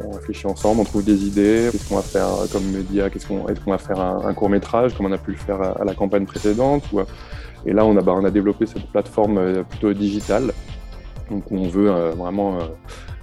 On 0.00 0.12
réfléchit 0.12 0.46
ensemble, 0.46 0.80
on 0.80 0.84
trouve 0.84 1.04
des 1.04 1.24
idées, 1.24 1.68
qu'est-ce 1.72 1.88
qu'on 1.88 1.96
va 1.96 2.02
faire 2.02 2.28
comme 2.52 2.64
média, 2.64 3.10
qu'est-ce 3.10 3.26
qu'on, 3.26 3.48
est-ce 3.48 3.60
qu'on 3.60 3.72
va 3.72 3.78
faire 3.78 4.00
un, 4.00 4.32
court 4.32 4.48
métrage 4.48 4.94
comme 4.94 5.06
on 5.06 5.12
a 5.12 5.18
pu 5.18 5.32
le 5.32 5.36
faire 5.36 5.60
à, 5.60 5.84
la 5.84 5.92
campagne 5.92 6.24
précédente. 6.24 6.84
et 7.66 7.72
là, 7.72 7.84
on 7.84 7.96
a, 7.96 8.00
bah, 8.00 8.14
on 8.14 8.24
a 8.24 8.30
développé 8.30 8.66
cette 8.66 8.86
plateforme 8.92 9.38
euh, 9.38 9.62
plutôt 9.64 9.92
digitale 9.92 10.52
donc 11.30 11.50
on 11.50 11.68
veut 11.68 11.90
euh, 11.90 12.10
vraiment 12.10 12.58
euh, 12.58 12.64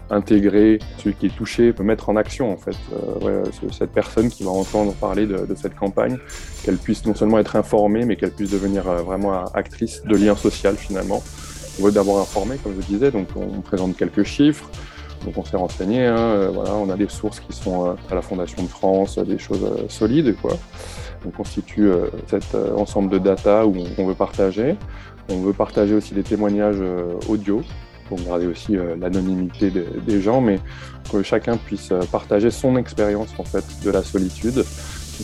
intégrer 0.10 0.80
celui 0.98 1.16
qui 1.16 1.26
est 1.28 1.36
touché, 1.36 1.74
peut 1.74 1.84
mettre 1.84 2.10
en 2.10 2.16
action 2.16 2.52
en 2.52 2.58
fait 2.58 2.78
euh, 3.24 3.44
cette 3.72 3.92
personne 3.92 4.30
qui 4.30 4.44
va 4.44 4.52
entendre 4.52 4.94
parler 4.94 5.26
de, 5.26 5.56
cette 5.56 5.76
campagne, 5.76 6.18
qu'elle 6.64 6.78
puisse 6.78 7.06
non 7.06 7.16
seulement 7.16 7.40
être 7.40 7.56
informée, 7.56 8.06
mais 8.06 8.16
qu'elle 8.16 8.32
puisse 8.32 8.52
devenir 8.52 8.84
vraiment 8.84 9.46
actrice 9.54 10.04
de 10.04 10.16
lien 10.16 10.36
social 10.36 10.76
finalement. 10.76 11.24
On 11.80 11.84
veut 11.84 11.92
d'abord 11.92 12.20
informer, 12.20 12.58
comme 12.58 12.74
je 12.80 12.86
disais, 12.86 13.12
donc 13.12 13.30
on 13.36 13.62
présente 13.62 13.98
quelques 13.98 14.24
chiffres. 14.24 14.70
Donc 15.26 15.38
on 15.38 15.44
s'est 15.44 15.58
renseigné, 15.58 16.06
hein, 16.06 16.52
voilà, 16.54 16.76
on 16.76 16.88
a 16.90 16.96
des 16.96 17.10
sources 17.10 17.40
qui 17.40 17.52
sont 17.52 17.96
à 18.12 18.16
la 18.16 18.22
Fondation 18.22 18.62
de 18.62 18.68
France, 18.68 19.18
des 19.18 19.40
choses 19.40 19.68
solides. 19.90 20.36
Quoi. 20.40 20.56
On 21.26 21.32
constitue 21.32 21.90
cet 22.28 22.54
ensemble 22.78 23.10
de 23.10 23.18
data 23.18 23.66
où 23.66 23.76
on 23.98 24.06
veut 24.06 24.14
partager. 24.14 24.76
On 25.30 25.40
veut 25.40 25.54
partager 25.54 25.96
aussi 25.96 26.14
des 26.14 26.22
témoignages 26.22 26.82
audio 27.28 27.64
pour 28.08 28.20
garder 28.22 28.48
aussi 28.48 28.78
l'anonymité 29.00 29.72
des, 29.72 30.22
gens, 30.22 30.42
mais 30.42 30.60
que 31.12 31.24
chacun 31.24 31.58
puisse 31.58 31.92
partager 32.12 32.52
son 32.52 32.78
expérience 32.78 33.34
en 33.38 33.44
fait 33.44 33.64
de 33.84 33.90
la 33.90 34.04
solitude. 34.04 34.64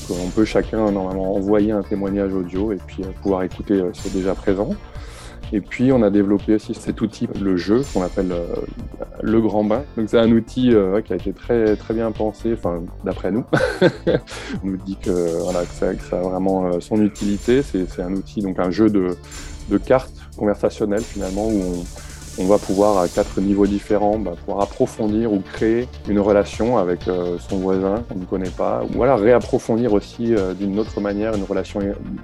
on 0.09 0.29
peut 0.29 0.45
chacun 0.45 0.91
normalement 0.91 1.35
envoyer 1.35 1.71
un 1.71 1.83
témoignage 1.83 2.33
audio 2.33 2.71
et 2.71 2.77
puis 2.87 3.03
pouvoir 3.21 3.43
écouter 3.43 3.81
ce 3.93 4.09
déjà 4.09 4.35
présent. 4.35 4.75
Et 5.53 5.59
puis 5.59 5.91
on 5.91 6.01
a 6.01 6.09
développé 6.09 6.55
aussi 6.55 6.73
cet 6.73 7.01
outil, 7.01 7.27
le 7.39 7.57
jeu, 7.57 7.83
qu'on 7.93 8.03
appelle 8.03 8.31
euh, 8.31 8.45
le 9.21 9.41
grand 9.41 9.65
bain. 9.65 9.83
Donc 9.97 10.07
c'est 10.09 10.17
un 10.17 10.31
outil 10.31 10.73
euh, 10.73 11.01
qui 11.01 11.11
a 11.11 11.17
été 11.17 11.33
très 11.33 11.75
très 11.75 11.93
bien 11.93 12.11
pensé, 12.11 12.53
enfin 12.53 12.81
d'après 13.03 13.31
nous. 13.31 13.43
on 14.63 14.67
nous 14.67 14.77
dit 14.77 14.95
que 14.95 15.11
ça, 15.73 15.89
a 15.89 16.21
vraiment 16.21 16.67
euh, 16.67 16.79
son 16.79 17.01
utilité. 17.01 17.63
C'est 17.63 18.01
un 18.01 18.13
outil, 18.13 18.41
donc 18.41 18.59
un 18.59 18.71
jeu 18.71 18.89
de, 18.89 19.17
de 19.69 19.77
cartes 19.77 20.15
conversationnelles 20.37 21.03
finalement 21.03 21.47
où 21.47 21.61
on, 21.61 21.83
on, 22.37 22.45
va 22.45 22.57
pouvoir 22.57 22.97
à 22.97 23.07
quatre 23.07 23.39
niveaux 23.41 23.67
différents 23.67 24.17
bah, 24.17 24.33
pouvoir 24.45 24.63
approfondir 24.63 25.31
ou 25.33 25.39
créer 25.39 25.87
une 26.07 26.19
relation 26.19 26.77
avec 26.77 27.01
son 27.49 27.57
voisin 27.57 28.03
qu'on 28.09 28.19
ne 28.19 28.25
connaît 28.25 28.49
pas, 28.49 28.83
ou 28.95 29.03
alors 29.03 29.19
réapprofondir 29.19 29.93
aussi 29.93 30.33
d'une 30.59 30.79
autre 30.79 30.99
manière 31.01 31.35
une 31.35 31.43
relation 31.43 31.79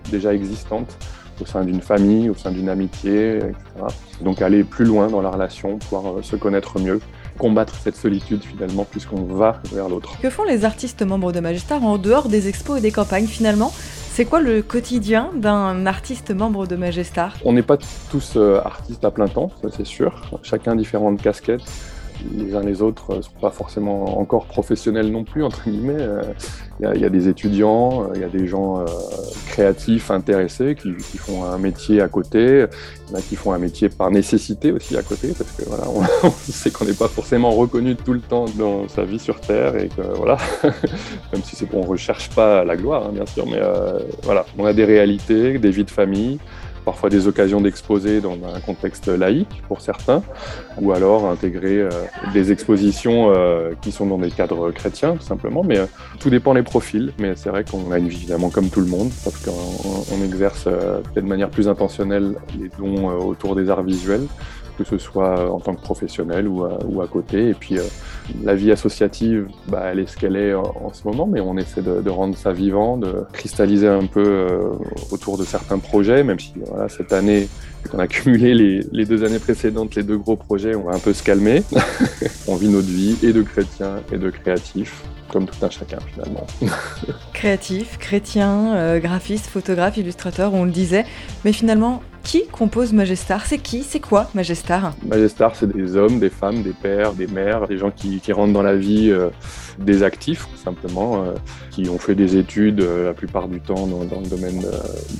déjà 0.09 0.33
existante 0.33 0.97
au 1.41 1.45
sein 1.45 1.63
d'une 1.63 1.81
famille, 1.81 2.29
au 2.29 2.35
sein 2.35 2.51
d'une 2.51 2.69
amitié, 2.69 3.37
etc. 3.37 3.55
Donc 4.21 4.41
aller 4.41 4.63
plus 4.63 4.85
loin 4.85 5.07
dans 5.07 5.21
la 5.21 5.29
relation, 5.29 5.77
pouvoir 5.77 6.17
euh, 6.17 6.21
se 6.21 6.35
connaître 6.35 6.79
mieux, 6.79 6.99
combattre 7.37 7.75
cette 7.81 7.95
solitude 7.95 8.43
finalement 8.43 8.85
puisqu'on 8.89 9.23
va 9.23 9.61
vers 9.71 9.87
l'autre. 9.87 10.17
Que 10.21 10.29
font 10.29 10.43
les 10.43 10.65
artistes 10.65 11.03
membres 11.03 11.31
de 11.31 11.39
Magestar 11.39 11.83
en 11.83 11.97
dehors 11.97 12.27
des 12.27 12.47
expos 12.47 12.77
et 12.77 12.81
des 12.81 12.91
campagnes 12.91 13.27
finalement? 13.27 13.71
C'est 14.17 14.25
quoi 14.25 14.41
le 14.41 14.63
quotidien 14.63 15.29
d'un 15.35 15.85
artiste 15.85 16.31
membre 16.31 16.65
de 16.65 16.75
Magestar 16.75 17.35
On 17.45 17.53
n'est 17.53 17.61
pas 17.61 17.77
tous 18.09 18.33
euh, 18.35 18.59
artistes 18.65 19.05
à 19.05 19.11
plein 19.11 19.27
temps, 19.27 19.51
ça 19.61 19.69
c'est 19.71 19.85
sûr. 19.85 20.39
Chacun 20.41 20.75
différentes 20.75 21.21
casquettes 21.21 21.61
les 22.35 22.55
uns 22.55 22.61
les 22.61 22.81
autres 22.81 23.15
ne 23.15 23.21
sont 23.21 23.31
pas 23.39 23.51
forcément 23.51 24.19
encore 24.19 24.45
professionnels 24.45 25.11
non 25.11 25.23
plus, 25.23 25.43
entre 25.43 25.69
guillemets. 25.69 25.97
Il 26.79 26.85
euh, 26.85 26.95
y, 26.95 27.05
a 27.05 27.09
des 27.09 27.27
étudiants, 27.27 28.11
il 28.13 28.21
y 28.21 28.23
a 28.23 28.29
des 28.29 28.47
gens 28.47 28.79
euh, 28.79 28.85
créatifs, 29.47 30.11
intéressés, 30.11 30.75
qui, 30.75 31.17
font 31.17 31.45
un 31.45 31.57
métier 31.57 32.01
à 32.01 32.07
côté. 32.07 32.65
Il 33.07 33.11
y 33.11 33.15
en 33.15 33.19
a 33.19 33.21
qui 33.21 33.35
font 33.35 33.53
un 33.53 33.57
métier 33.57 33.89
par 33.89 34.11
nécessité 34.11 34.71
aussi 34.71 34.97
à 34.97 35.03
côté, 35.03 35.33
parce 35.37 35.51
que 35.51 35.63
voilà, 35.65 35.85
on, 36.23 36.29
sait 36.31 36.71
qu'on 36.71 36.85
n'est 36.85 36.93
pas 36.93 37.07
forcément 37.07 37.51
reconnu 37.51 37.95
tout 37.95 38.13
le 38.13 38.21
temps 38.21 38.45
dans 38.57 38.87
sa 38.87 39.03
vie 39.03 39.19
sur 39.19 39.39
Terre, 39.39 39.75
et 39.77 39.89
que 39.89 40.01
voilà, 40.15 40.37
même 40.63 41.43
si 41.43 41.55
c'est 41.55 41.67
on 41.73 41.81
recherche 41.81 42.29
pas 42.29 42.63
la 42.63 42.75
gloire, 42.75 43.07
hein, 43.07 43.11
bien 43.13 43.25
sûr, 43.25 43.45
mais 43.45 43.59
euh, 43.59 43.99
voilà, 44.23 44.45
on 44.57 44.65
a 44.65 44.73
des 44.73 44.85
réalités, 44.85 45.59
des 45.59 45.71
vies 45.71 45.83
de 45.83 45.91
famille 45.91 46.39
parfois 46.87 47.09
des 47.09 47.27
occasions 47.27 47.59
d'exposer 47.59 48.21
dans 48.21 48.37
un 48.55 48.61
contexte 48.61 49.09
laïque 49.09 49.61
pour 49.67 49.81
certains, 49.81 50.23
ou 50.81 50.93
alors 50.93 51.29
intégrer 51.29 51.81
euh, 51.81 51.89
des 52.33 52.53
expositions 52.53 53.33
euh, 53.35 53.73
qui 53.81 53.91
sont 53.91 54.05
dans 54.05 54.17
des 54.17 54.31
cadres 54.31 54.71
chrétiens 54.71 55.17
tout 55.17 55.27
simplement. 55.33 55.65
Mais 55.65 55.79
euh, 55.79 55.85
tout 56.17 56.29
dépend 56.29 56.53
des 56.53 56.63
profils. 56.63 57.11
Mais 57.19 57.33
c'est 57.35 57.49
vrai 57.49 57.65
qu'on 57.65 57.91
a 57.91 57.97
une 57.97 58.07
vie 58.07 58.15
évidemment 58.15 58.49
comme 58.49 58.69
tout 58.69 58.79
le 58.79 58.87
monde, 58.87 59.09
parce 59.25 59.35
qu'on 59.35 60.23
exerce 60.23 60.63
peut-être 60.63 61.25
de 61.25 61.29
manière 61.35 61.49
plus 61.49 61.67
intentionnelle 61.67 62.35
les 62.57 62.69
dons 62.79 63.09
autour 63.19 63.57
des 63.57 63.69
arts 63.69 63.83
visuels 63.83 64.25
que 64.77 64.83
ce 64.83 64.99
soit 64.99 65.51
en 65.51 65.59
tant 65.59 65.73
que 65.73 65.81
professionnel 65.81 66.47
ou 66.47 67.01
à 67.01 67.07
côté. 67.07 67.49
Et 67.49 67.53
puis 67.53 67.79
la 68.43 68.55
vie 68.55 68.71
associative, 68.71 69.47
bah, 69.67 69.83
elle 69.91 69.99
est 69.99 70.07
ce 70.07 70.17
qu'elle 70.17 70.35
est 70.35 70.53
en, 70.53 70.91
ce 70.93 71.07
moment, 71.07 71.27
mais 71.27 71.39
on 71.39 71.57
essaie 71.57 71.81
de, 71.81 72.01
de, 72.01 72.09
rendre 72.09 72.37
ça 72.37 72.51
vivant, 72.51 72.97
de 72.97 73.23
cristalliser 73.33 73.87
un 73.87 74.05
peu 74.05 74.47
autour 75.11 75.37
de 75.37 75.45
certains 75.45 75.79
projets, 75.79 76.23
même 76.23 76.39
si 76.39 76.53
voilà, 76.65 76.89
cette 76.89 77.13
année, 77.13 77.47
on 77.93 77.99
a 77.99 78.07
cumulé 78.07 78.53
les, 78.53 78.81
les, 78.91 79.05
deux 79.05 79.23
années 79.23 79.39
précédentes, 79.39 79.95
les 79.95 80.03
deux 80.03 80.17
gros 80.17 80.35
projets, 80.35 80.75
on 80.75 80.83
va 80.83 80.95
un 80.95 80.99
peu 80.99 81.13
se 81.13 81.23
calmer. 81.23 81.63
on 82.47 82.55
vit 82.55 82.69
notre 82.69 82.87
vie 82.87 83.17
et 83.23 83.33
de 83.33 83.41
chrétiens 83.41 83.97
et 84.11 84.17
de 84.17 84.29
créatifs 84.29 85.03
comme 85.31 85.45
tout 85.45 85.65
un 85.65 85.69
chacun 85.69 85.99
finalement. 86.13 86.45
Créatif, 87.33 87.97
chrétien, 87.97 88.75
euh, 88.75 88.99
graphiste, 88.99 89.47
photographe, 89.47 89.97
illustrateur, 89.97 90.53
on 90.53 90.63
le 90.63 90.71
disait. 90.71 91.05
Mais 91.45 91.51
finalement, 91.51 92.01
qui 92.23 92.47
compose 92.47 92.93
Magestar 92.93 93.45
C'est 93.45 93.57
qui? 93.57 93.83
C'est 93.83 93.99
quoi 93.99 94.29
Magestar 94.33 94.93
Magestar, 95.05 95.55
c'est 95.55 95.71
des 95.71 95.95
hommes, 95.95 96.19
des 96.19 96.29
femmes, 96.29 96.61
des 96.61 96.73
pères, 96.73 97.13
des 97.13 97.27
mères, 97.27 97.67
des 97.67 97.77
gens 97.77 97.91
qui, 97.91 98.16
rentrent 98.31 98.53
dans 98.53 98.63
la 98.63 98.75
vie 98.75 99.09
euh, 99.11 99.29
des 99.79 100.03
actifs, 100.03 100.47
simplement, 100.55 101.23
euh, 101.23 101.33
qui 101.71 101.89
ont 101.89 101.97
fait 101.97 102.15
des 102.15 102.37
études 102.37 102.79
la 102.79 103.13
plupart 103.13 103.47
du 103.47 103.59
temps 103.61 103.87
dans, 103.87 103.99
le 103.99 104.27
domaine 104.27 104.65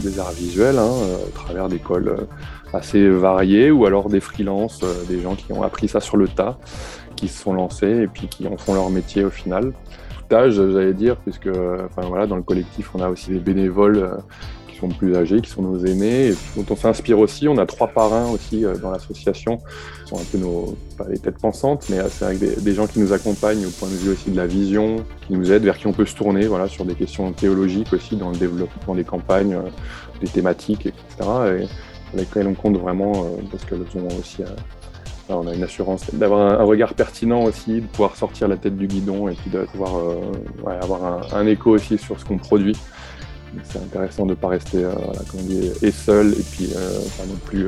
des 0.04 0.20
arts 0.20 0.32
visuels, 0.32 0.78
hein, 0.78 0.92
à 1.28 1.32
travers 1.32 1.70
d'écoles 1.70 2.28
assez 2.74 3.08
variées, 3.10 3.72
ou 3.72 3.86
alors 3.86 4.10
des 4.10 4.20
freelances, 4.20 4.82
des 5.08 5.22
gens 5.22 5.36
qui 5.36 5.52
ont 5.54 5.64
appris 5.64 5.88
ça 5.88 6.00
sur 6.00 6.18
le 6.18 6.28
tas 6.28 6.58
qui 7.16 7.28
se 7.28 7.42
sont 7.42 7.54
lancés 7.54 8.04
et 8.04 8.08
puis 8.08 8.28
qui 8.28 8.48
en 8.48 8.58
font 8.58 8.74
leur 8.74 8.90
métier 8.90 9.26
au 9.26 9.30
final. 9.30 9.74
J'allais 10.30 10.94
dire, 10.94 11.16
puisque 11.18 11.48
enfin, 11.48 12.08
voilà, 12.08 12.28
dans 12.28 12.36
le 12.36 12.44
collectif, 12.44 12.92
on 12.94 13.02
a 13.02 13.10
aussi 13.10 13.32
des 13.32 13.40
bénévoles 13.40 13.98
euh, 13.98 14.18
qui 14.78 14.82
sont 14.82 14.90
plus 14.90 15.16
âgés, 15.16 15.42
qui 15.42 15.50
sont 15.50 15.64
nos 15.64 15.84
aînés, 15.86 16.34
dont 16.56 16.66
on 16.70 16.76
s'inspire 16.76 17.18
aussi. 17.18 17.48
On 17.48 17.58
a 17.58 17.66
trois 17.66 17.88
parrains 17.88 18.30
aussi 18.30 18.64
euh, 18.64 18.78
dans 18.78 18.92
l'association, 18.92 19.58
qui 19.58 20.10
sont 20.10 20.18
un 20.18 20.24
peu 20.32 20.38
nos, 20.38 20.78
pas 20.98 21.06
les 21.10 21.18
têtes 21.18 21.40
pensantes, 21.40 21.88
mais 21.90 21.98
c'est 22.10 22.26
avec 22.26 22.40
des, 22.40 22.74
gens 22.74 22.86
qui 22.86 23.00
nous 23.00 23.12
accompagnent 23.12 23.66
au 23.66 23.72
point 23.72 23.90
de 23.90 23.96
vue 23.96 24.12
aussi 24.12 24.30
de 24.30 24.38
la 24.38 24.46
vision, 24.46 24.98
qui 25.26 25.34
nous 25.34 25.52
aident, 25.52 25.64
vers 25.64 25.78
qui 25.78 25.88
on 25.88 25.94
peut 25.94 26.06
se 26.06 26.16
tourner, 26.16 26.46
voilà, 26.46 26.68
sur 26.68 26.86
des 26.86 26.94
questions 26.94 27.32
théologiques 27.32 27.92
aussi, 27.92 28.16
dans 28.16 28.30
le 28.30 28.38
développement 28.38 28.94
des 28.94 29.04
campagnes, 29.04 29.56
euh, 29.56 29.70
des 30.22 30.28
thématiques, 30.28 30.86
etc. 30.86 31.04
Et, 31.20 31.68
avec 32.14 32.30
lesquelles 32.30 32.48
on 32.48 32.54
compte 32.54 32.78
vraiment, 32.78 33.26
parce 33.52 33.66
qu'elles 33.66 33.82
ont 33.82 34.08
aussi 34.18 34.42
on 35.30 35.48
a 35.48 35.54
une 35.54 35.64
assurance 35.64 36.14
d'avoir 36.14 36.60
un, 36.60 36.64
regard 36.64 36.94
pertinent 36.94 37.44
aussi, 37.44 37.82
de 37.82 37.88
pouvoir 37.88 38.16
sortir 38.16 38.48
la 38.48 38.58
tête 38.58 38.78
du 38.78 38.88
guidon 38.88 39.28
et 39.28 39.34
puis 39.34 39.50
de 39.50 39.60
pouvoir 39.66 39.98
euh, 39.98 40.80
avoir 40.82 41.36
un, 41.36 41.46
écho 41.48 41.72
aussi 41.72 41.98
sur 41.98 42.20
ce 42.20 42.26
qu'on 42.26 42.38
produit. 42.38 42.78
C'est 43.64 43.80
intéressant 43.80 44.26
de 44.26 44.32
ne 44.32 44.36
pas 44.36 44.50
rester 44.50 44.84
euh, 44.84 44.94
et 45.82 45.92
seul 45.92 46.34
et 46.34 46.44
puis 46.52 46.70
euh, 46.76 47.00
pas 47.18 47.26
non 47.26 47.38
plus 47.46 47.68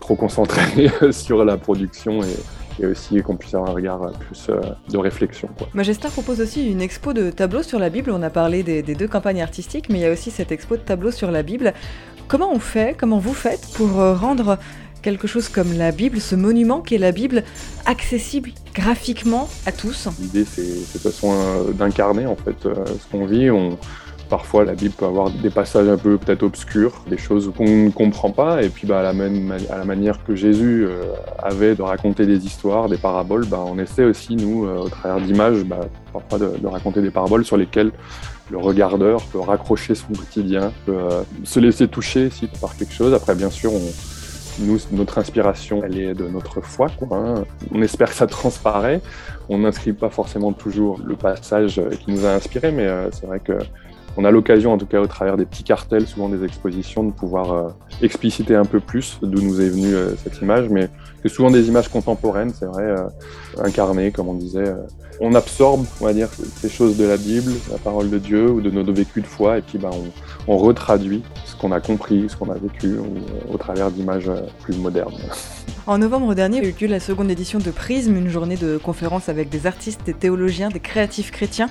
trop 0.00 0.14
concentré 0.14 0.90
sur 1.10 1.44
la 1.44 1.56
production 1.56 2.20
et, 2.22 2.86
aussi 2.86 3.20
qu'on 3.22 3.36
puisse 3.36 3.54
avoir 3.54 3.70
un 3.70 3.74
regard 3.74 4.12
plus 4.12 4.50
de 4.88 4.98
réflexion. 4.98 5.48
Quoi. 5.58 5.66
Propose 6.12 6.40
aussi 6.40 6.70
une 6.70 6.80
expo 6.80 7.12
de 7.12 7.30
tableaux 7.30 7.64
sur 7.64 7.80
la 7.80 7.90
Bible. 7.90 8.12
On 8.12 8.22
a 8.22 8.30
parlé 8.30 8.62
des, 8.62 8.82
des, 8.82 8.94
deux 8.94 9.08
campagnes 9.08 9.42
artistiques, 9.42 9.88
mais 9.88 9.98
il 9.98 10.02
y 10.02 10.06
a 10.06 10.12
aussi 10.12 10.30
cette 10.30 10.52
expo 10.52 10.76
de 10.76 10.82
tableaux 10.82 11.10
sur 11.10 11.32
la 11.32 11.42
Bible. 11.42 11.74
Comment 12.28 12.52
on 12.52 12.60
fait, 12.60 12.96
comment 12.96 13.18
vous 13.18 13.34
faites 13.34 13.66
pour 13.74 13.94
rendre 13.94 14.58
quelque 15.02 15.26
chose 15.26 15.48
comme 15.48 15.72
la 15.76 15.92
Bible, 15.92 16.20
ce 16.20 16.34
monument 16.34 16.80
qui 16.80 16.94
est 16.94 16.98
la 16.98 17.12
Bible, 17.12 17.44
accessible 17.86 18.50
graphiquement 18.74 19.48
à 19.66 19.72
tous? 19.72 20.08
L'idée, 20.20 20.44
c'est 20.44 20.62
de 20.62 20.98
façon 20.98 21.32
euh, 21.32 21.72
d'incarner 21.72 22.26
en 22.26 22.36
fait 22.36 22.66
euh, 22.66 22.74
ce 22.86 23.10
qu'on 23.10 23.26
vit. 23.26 23.50
On, 23.50 23.78
parfois, 24.28 24.64
la 24.64 24.74
Bible 24.74 24.94
peut 24.94 25.06
avoir 25.06 25.30
des 25.30 25.50
passages 25.50 25.88
un 25.88 25.96
peu 25.96 26.18
peut-être 26.18 26.42
obscurs, 26.42 27.04
des 27.08 27.18
choses 27.18 27.52
qu'on 27.56 27.68
ne 27.68 27.90
comprend 27.90 28.30
pas. 28.30 28.62
Et 28.62 28.68
puis, 28.68 28.86
bah, 28.86 29.00
à, 29.00 29.02
la 29.02 29.84
manière 29.84 30.24
que 30.24 30.34
Jésus 30.34 30.86
euh, 30.86 31.02
avait 31.38 31.74
de 31.74 31.82
raconter 31.82 32.26
des 32.26 32.46
histoires, 32.46 32.88
des 32.88 32.96
paraboles, 32.96 33.46
bah, 33.46 33.62
on 33.66 33.78
essaie 33.78 34.04
aussi, 34.04 34.36
nous, 34.36 34.66
au 34.66 34.88
travers 34.88 35.24
d'images, 35.24 35.64
bah, 35.64 35.80
parfois 36.12 36.38
de, 36.38 36.66
raconter 36.66 37.02
des 37.02 37.10
paraboles 37.10 37.44
sur 37.44 37.56
lesquelles 37.56 37.92
le 38.50 38.58
regardeur 38.58 39.22
peut 39.24 39.40
raccrocher 39.40 39.94
son 39.94 40.08
quotidien, 40.08 40.72
peut 40.86 40.98
se 41.44 41.60
laisser 41.60 41.86
toucher 41.86 42.30
par 42.60 42.76
quelque 42.76 42.94
chose. 42.94 43.12
Après, 43.12 43.34
bien 43.34 43.50
sûr, 43.50 43.70
notre 44.92 45.18
inspiration, 45.18 45.82
elle 45.84 45.98
est 45.98 46.14
de 46.14 46.26
notre 46.28 46.60
foi. 46.60 46.88
Hein. 47.10 47.44
On 47.72 47.82
espère 47.82 48.08
que 48.08 48.14
ça 48.14 48.26
transparaît. 48.26 49.00
On 49.48 49.58
n'inscrit 49.58 49.92
pas 49.92 50.10
forcément 50.10 50.52
toujours 50.52 51.00
le 51.04 51.16
passage 51.16 51.80
qui 52.00 52.10
nous 52.10 52.26
a 52.26 52.30
inspiré, 52.30 52.72
mais 52.72 52.86
euh, 52.86 53.10
c'est 53.12 53.26
vrai 53.26 53.40
que 53.40 53.58
on 54.18 54.24
a 54.24 54.32
l'occasion, 54.32 54.72
en 54.72 54.78
tout 54.78 54.86
cas 54.86 55.00
au 55.00 55.06
travers 55.06 55.36
des 55.36 55.46
petits 55.46 55.62
cartels, 55.62 56.06
souvent 56.06 56.28
des 56.28 56.44
expositions, 56.44 57.04
de 57.04 57.12
pouvoir 57.12 57.52
euh, 57.52 57.68
expliciter 58.02 58.56
un 58.56 58.64
peu 58.64 58.80
plus 58.80 59.18
d'où 59.22 59.40
nous 59.40 59.60
est 59.60 59.68
venue 59.68 59.94
euh, 59.94 60.16
cette 60.16 60.42
image. 60.42 60.68
Mais 60.68 60.88
c'est 61.22 61.28
souvent 61.28 61.52
des 61.52 61.68
images 61.68 61.88
contemporaines, 61.88 62.50
c'est 62.52 62.66
vrai, 62.66 62.94
incarnées, 63.62 64.10
comme 64.10 64.28
on 64.28 64.34
disait. 64.34 64.72
on 65.20 65.34
absorbe, 65.34 65.84
on 66.00 66.04
va 66.04 66.12
dire, 66.12 66.28
ces 66.56 66.68
choses 66.68 66.96
de 66.96 67.04
la 67.04 67.16
Bible, 67.16 67.52
la 67.72 67.78
parole 67.78 68.10
de 68.10 68.18
Dieu 68.18 68.50
ou 68.50 68.60
de 68.60 68.70
nos 68.70 68.92
vécus 68.92 69.22
de 69.22 69.28
foi, 69.28 69.58
et 69.58 69.62
puis 69.62 69.78
bah, 69.78 69.90
on, 70.46 70.56
retraduit 70.56 71.22
qu'on 71.58 71.72
a 71.72 71.80
compris, 71.80 72.28
ce 72.28 72.36
qu'on 72.36 72.50
a 72.50 72.54
vécu 72.54 72.94
euh, 72.94 73.02
au 73.52 73.58
travers 73.58 73.90
d'images 73.90 74.28
euh, 74.28 74.40
plus 74.62 74.76
modernes. 74.76 75.14
En 75.86 75.98
novembre 75.98 76.34
dernier, 76.34 76.58
il 76.58 76.64
y 76.64 76.66
a 76.66 76.86
eu 76.86 76.86
la 76.86 77.00
seconde 77.00 77.30
édition 77.30 77.58
de 77.58 77.70
Prisme, 77.70 78.16
une 78.16 78.28
journée 78.28 78.56
de 78.56 78.78
conférences 78.78 79.28
avec 79.28 79.48
des 79.48 79.66
artistes, 79.66 80.00
des 80.06 80.14
théologiens, 80.14 80.68
des 80.68 80.80
créatifs 80.80 81.30
chrétiens. 81.30 81.68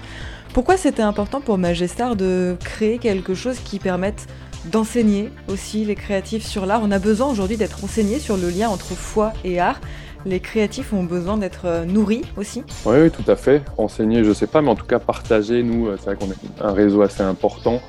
Pourquoi 0.58 0.76
c'était 0.76 1.04
important 1.04 1.40
pour 1.40 1.60
Magestar 1.60 2.16
de 2.16 2.58
créer 2.60 2.98
quelque 2.98 3.36
chose 3.36 3.60
qui 3.60 3.78
permette 3.78 4.26
d'enseigner 4.66 5.30
aussi 5.48 5.86
les 5.86 5.94
créatifs 5.94 6.44
sur 6.44 6.66
l'art? 6.66 6.82
On 6.84 6.90
a 6.90 6.98
besoin 6.98 7.28
aujourd'hui 7.28 7.58
d'être 7.58 7.84
enseigné 7.84 8.18
sur 8.18 8.38
le 8.38 8.50
lien 8.50 8.68
entre 8.68 8.96
foi 8.96 9.34
et 9.44 9.60
art 9.60 9.80
les 10.26 10.40
créatifs 10.40 10.94
ont 10.94 11.04
besoin 11.04 11.38
d'être 11.38 11.66
euh, 11.66 11.86
nourris 11.86 12.24
aussi 12.38 12.64
oui, 12.86 12.96
oui, 13.04 13.12
tout 13.12 13.30
à 13.30 13.36
fait. 13.36 13.62
Enseigner, 13.78 14.24
je 14.24 14.30
ne 14.30 14.34
sais 14.34 14.48
pas, 14.48 14.64
mais 14.64 14.70
en 14.70 14.76
tout 14.76 14.88
cas 14.88 14.98
partager, 14.98 15.62
nous, 15.62 15.96
c'est 15.98 16.06
vrai 16.06 16.16
qu'on 16.16 16.32
est 16.32 16.60
un 16.60 16.74
réseau 16.74 17.04
assez 17.04 17.22
important 17.22 17.80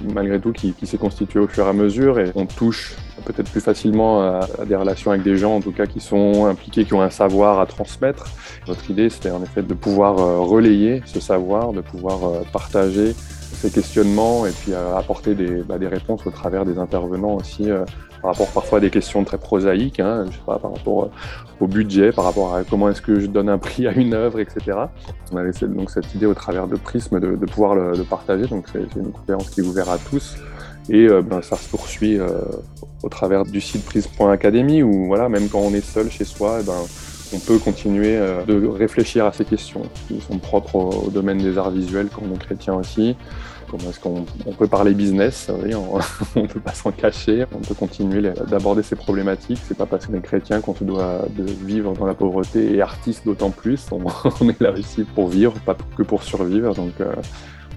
malgré 0.00 0.40
tout, 0.40 0.52
qui, 0.52 0.74
s'est 0.84 0.98
constitué 0.98 1.40
au 1.40 1.48
fur 1.48 1.66
et 1.66 1.68
à 1.68 1.72
mesure. 1.72 2.20
Et 2.20 2.30
on 2.34 2.46
touche 2.46 2.94
peut-être 3.26 3.50
plus 3.50 3.60
facilement 3.60 4.22
à, 4.22 4.40
des 4.66 4.76
relations 4.76 5.10
avec 5.10 5.22
des 5.22 5.36
gens, 5.36 5.56
en 5.56 5.60
tout 5.60 5.72
cas, 5.72 5.86
qui 5.86 6.00
sont 6.00 6.46
impliqués, 6.46 6.84
qui 6.84 6.94
ont 6.94 7.02
un 7.02 7.10
savoir 7.10 7.60
à 7.60 7.66
transmettre. 7.66 8.26
Notre 8.68 8.90
idée, 8.90 9.10
c'était 9.10 9.30
en 9.30 9.42
effet 9.42 9.62
de 9.62 9.74
pouvoir 9.74 10.16
relayer 10.16 11.02
ce 11.04 11.20
savoir, 11.20 11.72
de 11.72 11.80
pouvoir 11.80 12.42
partager 12.52 13.14
ces 13.52 13.70
questionnements 13.70 14.46
et 14.46 14.50
puis 14.50 14.74
apporter 14.74 15.34
des, 15.34 15.62
bah, 15.62 15.78
des, 15.78 15.88
réponses 15.88 16.26
au 16.26 16.30
travers 16.30 16.64
des 16.64 16.78
intervenants 16.78 17.34
aussi 17.34 17.70
par 18.26 18.32
rapport 18.32 18.48
parfois 18.48 18.78
à 18.78 18.80
des 18.80 18.90
questions 18.90 19.24
très 19.24 19.38
prosaïques, 19.38 20.00
hein, 20.00 20.24
par 20.44 20.60
rapport 20.60 21.04
euh, 21.04 21.10
au 21.60 21.66
budget, 21.66 22.12
par 22.12 22.24
rapport 22.24 22.54
à 22.54 22.64
comment 22.64 22.88
est-ce 22.88 23.02
que 23.02 23.20
je 23.20 23.26
donne 23.26 23.48
un 23.48 23.58
prix 23.58 23.86
à 23.86 23.92
une 23.92 24.14
œuvre, 24.14 24.40
etc. 24.40 24.78
On 25.32 25.36
avait 25.36 25.52
donc 25.68 25.90
cette 25.90 26.12
idée 26.14 26.26
au 26.26 26.34
travers 26.34 26.66
de 26.66 26.76
Prisme 26.76 27.20
de, 27.20 27.46
pouvoir 27.46 27.74
le, 27.74 28.02
partager, 28.02 28.46
donc 28.46 28.66
c'est 28.72 28.96
une 28.96 29.12
conférence 29.12 29.50
qui 29.50 29.60
est 29.60 29.64
ouverte 29.64 29.88
à 29.88 29.98
tous. 29.98 30.36
Et 30.88 31.06
euh, 31.06 31.22
ben, 31.22 31.42
ça 31.42 31.56
se 31.56 31.68
poursuit 31.68 32.18
euh, 32.18 32.28
au 33.02 33.08
travers 33.08 33.44
du 33.44 33.60
site 33.60 33.84
prisme.academy 33.84 34.82
où 34.82 35.06
voilà, 35.06 35.28
même 35.28 35.48
quand 35.48 35.60
on 35.60 35.74
est 35.74 35.84
seul 35.84 36.10
chez 36.10 36.24
soi, 36.24 36.58
eh 36.60 36.64
ben, 36.64 36.78
on 37.34 37.38
peut 37.40 37.58
continuer 37.58 38.16
de 38.46 38.66
réfléchir 38.68 39.26
à 39.26 39.32
ces 39.32 39.44
questions 39.44 39.82
qui 40.06 40.20
sont 40.20 40.38
propres 40.38 40.76
au, 40.76 41.10
domaine 41.10 41.38
des 41.38 41.58
arts 41.58 41.72
visuels 41.72 42.06
quand 42.08 42.22
on 42.30 42.34
est 42.34 42.38
chrétien 42.38 42.74
aussi. 42.74 43.16
Comment 43.68 43.90
est-ce 43.90 43.98
qu'on 43.98 44.24
peut 44.56 44.68
parler 44.68 44.94
business 44.94 45.50
oui, 45.62 45.74
On 45.74 45.98
ne 46.40 46.46
peut 46.46 46.60
pas 46.60 46.72
s'en 46.72 46.92
cacher. 46.92 47.44
On 47.52 47.58
peut 47.58 47.74
continuer 47.74 48.22
d'aborder 48.48 48.84
ces 48.84 48.94
problématiques. 48.94 49.58
C'est 49.66 49.76
pas 49.76 49.86
parce 49.86 50.06
qu'on 50.06 50.14
est 50.14 50.20
chrétien 50.20 50.60
qu'on 50.60 50.74
se 50.74 50.84
doit 50.84 51.22
de 51.36 51.44
vivre 51.44 51.92
dans 51.94 52.06
la 52.06 52.14
pauvreté 52.14 52.76
et 52.76 52.80
artiste 52.80 53.24
d'autant 53.24 53.50
plus. 53.50 53.86
On, 53.90 54.48
est 54.48 54.60
là 54.60 54.70
aussi 54.70 55.02
pour 55.02 55.28
vivre, 55.28 55.52
pas 55.64 55.76
que 55.96 56.04
pour 56.04 56.22
survivre. 56.22 56.74
Donc, 56.74 56.92
euh, 57.00 57.12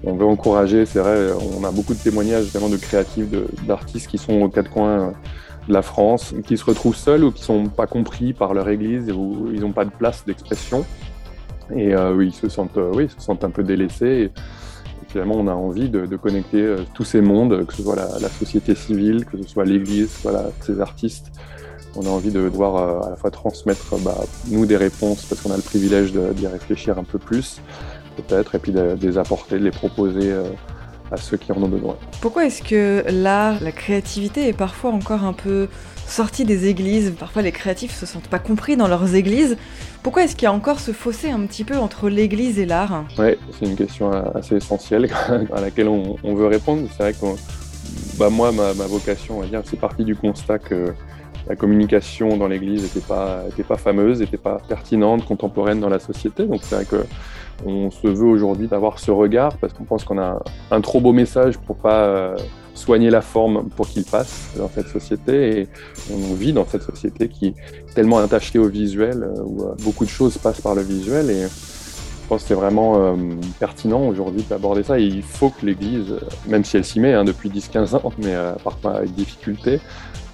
on 0.04 0.14
veut 0.14 0.26
encourager. 0.26 0.86
C'est 0.86 0.98
vrai, 0.98 1.30
on 1.58 1.64
a 1.64 1.70
beaucoup 1.70 1.94
de 1.94 1.98
témoignages 1.98 2.46
vraiment 2.46 2.68
de 2.68 2.76
créatifs, 2.76 3.26
d'artistes 3.66 4.08
qui 4.08 4.18
sont 4.18 4.40
aux 4.42 4.48
quatre 4.48 4.70
coins 4.70 5.14
de 5.68 5.72
la 5.72 5.82
France, 5.82 6.34
qui 6.46 6.56
se 6.56 6.64
retrouvent 6.64 6.96
seuls 6.96 7.24
ou 7.24 7.30
qui 7.30 7.42
sont 7.42 7.66
pas 7.66 7.86
compris 7.86 8.32
par 8.32 8.54
leur 8.54 8.68
église 8.68 9.10
ou 9.12 9.50
ils 9.52 9.60
n'ont 9.60 9.72
pas 9.72 9.84
de 9.84 9.90
place 9.90 10.24
d'expression. 10.26 10.84
Et 11.74 11.94
euh, 11.94 12.24
ils 12.24 12.34
se 12.34 12.48
sentent, 12.48 12.78
euh, 12.78 12.90
oui, 12.94 13.08
se 13.08 13.20
sentent 13.20 13.44
un 13.44 13.50
peu 13.50 13.62
délaissés 13.62 14.32
finalement, 15.10 15.34
on 15.36 15.48
a 15.48 15.54
envie 15.54 15.88
de, 15.88 16.16
connecter 16.16 16.62
euh, 16.62 16.78
tous 16.94 17.04
ces 17.04 17.20
mondes, 17.20 17.66
que 17.66 17.74
ce 17.74 17.82
soit 17.82 17.96
la, 17.96 18.28
société 18.28 18.74
civile, 18.74 19.24
que 19.24 19.36
ce 19.36 19.48
soit 19.48 19.64
l'Église, 19.64 20.10
voilà, 20.22 20.50
ces 20.60 20.80
artistes. 20.80 21.32
On 21.96 22.06
a 22.06 22.08
envie 22.08 22.30
de 22.30 22.40
devoir 22.40 22.76
euh, 22.76 23.06
à 23.06 23.10
la 23.10 23.16
fois 23.16 23.30
transmettre, 23.30 23.96
bah, 24.00 24.16
nous, 24.48 24.66
des 24.66 24.76
réponses, 24.76 25.24
parce 25.24 25.40
qu'on 25.40 25.50
a 25.50 25.56
le 25.56 25.62
privilège 25.62 26.12
d'y 26.12 26.46
réfléchir 26.46 26.98
un 26.98 27.04
peu 27.04 27.18
plus, 27.18 27.60
peut-être, 28.20 28.54
et 28.54 28.58
puis 28.58 28.72
de, 28.72 28.96
les 29.00 29.18
apporter, 29.18 29.58
de 29.58 29.64
les 29.64 29.70
proposer 29.70 30.32
euh, 30.32 30.44
à 31.10 31.16
ceux 31.16 31.36
qui 31.36 31.52
en 31.52 31.62
ont 31.62 31.68
besoin. 31.68 31.96
Pourquoi 32.20 32.46
est-ce 32.46 32.62
que 32.62 33.04
l'art, 33.08 33.62
la 33.62 33.72
créativité 33.72 34.48
est 34.48 34.52
parfois 34.52 34.90
encore 34.90 35.24
un 35.24 35.32
peu 35.32 35.68
sortie 36.06 36.44
des 36.44 36.68
églises? 36.68 37.12
Parfois 37.18 37.42
les 37.42 37.52
créatifs 37.52 37.94
se 37.94 38.06
sentent 38.06 38.28
pas 38.28 38.38
compris 38.38 38.76
dans 38.76 38.88
leurs 38.88 39.14
églises. 39.14 39.56
Pourquoi 40.02 40.24
est-ce 40.24 40.36
qu'il 40.36 40.44
y 40.44 40.48
a 40.48 40.52
encore 40.52 40.80
ce 40.80 40.92
fossé 40.92 41.30
un 41.30 41.40
petit 41.40 41.64
peu 41.64 41.76
entre 41.76 42.08
l'église 42.08 42.58
et 42.58 42.66
l'art? 42.66 43.04
Oui, 43.18 43.36
c'est 43.58 43.66
une 43.66 43.76
question 43.76 44.10
assez 44.34 44.56
essentielle 44.56 45.10
à 45.54 45.60
laquelle 45.60 45.88
on, 45.88 46.34
veut 46.34 46.46
répondre. 46.46 46.88
C'est 46.96 47.02
vrai 47.02 47.12
que 47.12 47.26
bah 48.18 48.30
moi, 48.30 48.52
ma, 48.52 48.72
vocation, 48.72 49.38
on 49.38 49.40
va 49.40 49.46
dire, 49.46 49.62
c'est 49.64 49.78
parti 49.78 50.04
du 50.04 50.14
constat 50.14 50.58
que 50.58 50.94
la 51.50 51.56
communication 51.56 52.36
dans 52.36 52.46
l'Église 52.46 52.84
n'était 52.84 53.00
pas, 53.00 53.42
était 53.48 53.64
pas 53.64 53.76
fameuse, 53.76 54.20
n'était 54.20 54.36
pas 54.36 54.60
pertinente, 54.68 55.24
contemporaine 55.24 55.80
dans 55.80 55.88
la 55.88 55.98
société. 55.98 56.46
Donc 56.46 56.60
c'est 56.62 56.76
vrai 56.76 56.84
que 56.84 57.04
on 57.66 57.90
se 57.90 58.06
veut 58.06 58.28
aujourd'hui 58.28 58.68
d'avoir 58.68 59.00
ce 59.00 59.10
regard 59.10 59.56
parce 59.56 59.72
qu'on 59.72 59.82
pense 59.82 60.04
qu'on 60.04 60.18
a 60.18 60.40
un 60.70 60.80
trop 60.80 61.00
beau 61.00 61.12
message 61.12 61.58
pour 61.58 61.76
pas 61.76 62.04
euh, 62.04 62.36
soigner 62.74 63.10
la 63.10 63.20
forme 63.20 63.68
pour 63.70 63.88
qu'il 63.88 64.04
passe 64.04 64.50
dans 64.56 64.68
cette 64.68 64.86
société. 64.86 65.62
Et 65.62 65.68
on 66.12 66.34
vit 66.34 66.52
dans 66.52 66.64
cette 66.64 66.82
société 66.82 67.28
qui 67.28 67.48
est 67.48 67.54
tellement 67.96 68.18
attachée 68.18 68.60
au 68.60 68.68
visuel, 68.68 69.24
euh, 69.24 69.42
où 69.44 69.64
euh, 69.64 69.74
beaucoup 69.82 70.04
de 70.04 70.10
choses 70.10 70.38
passent 70.38 70.60
par 70.60 70.76
le 70.76 70.82
visuel. 70.82 71.30
Et 71.30 71.42
je 71.42 72.28
pense 72.28 72.42
que 72.42 72.48
c'est 72.48 72.54
vraiment 72.54 73.16
pertinent 73.58 74.06
aujourd'hui 74.06 74.44
d'aborder 74.48 74.84
ça. 74.84 75.00
Et 75.00 75.02
il 75.02 75.24
faut 75.24 75.50
que 75.50 75.66
l'Église, 75.66 76.14
même 76.46 76.64
si 76.64 76.76
elle 76.76 76.84
s'y 76.84 77.00
met 77.00 77.12
hein, 77.12 77.24
depuis 77.24 77.50
10-15 77.50 77.96
ans, 77.96 78.12
mais 78.22 78.36
parfois 78.62 78.98
avec 78.98 79.12
difficulté, 79.16 79.80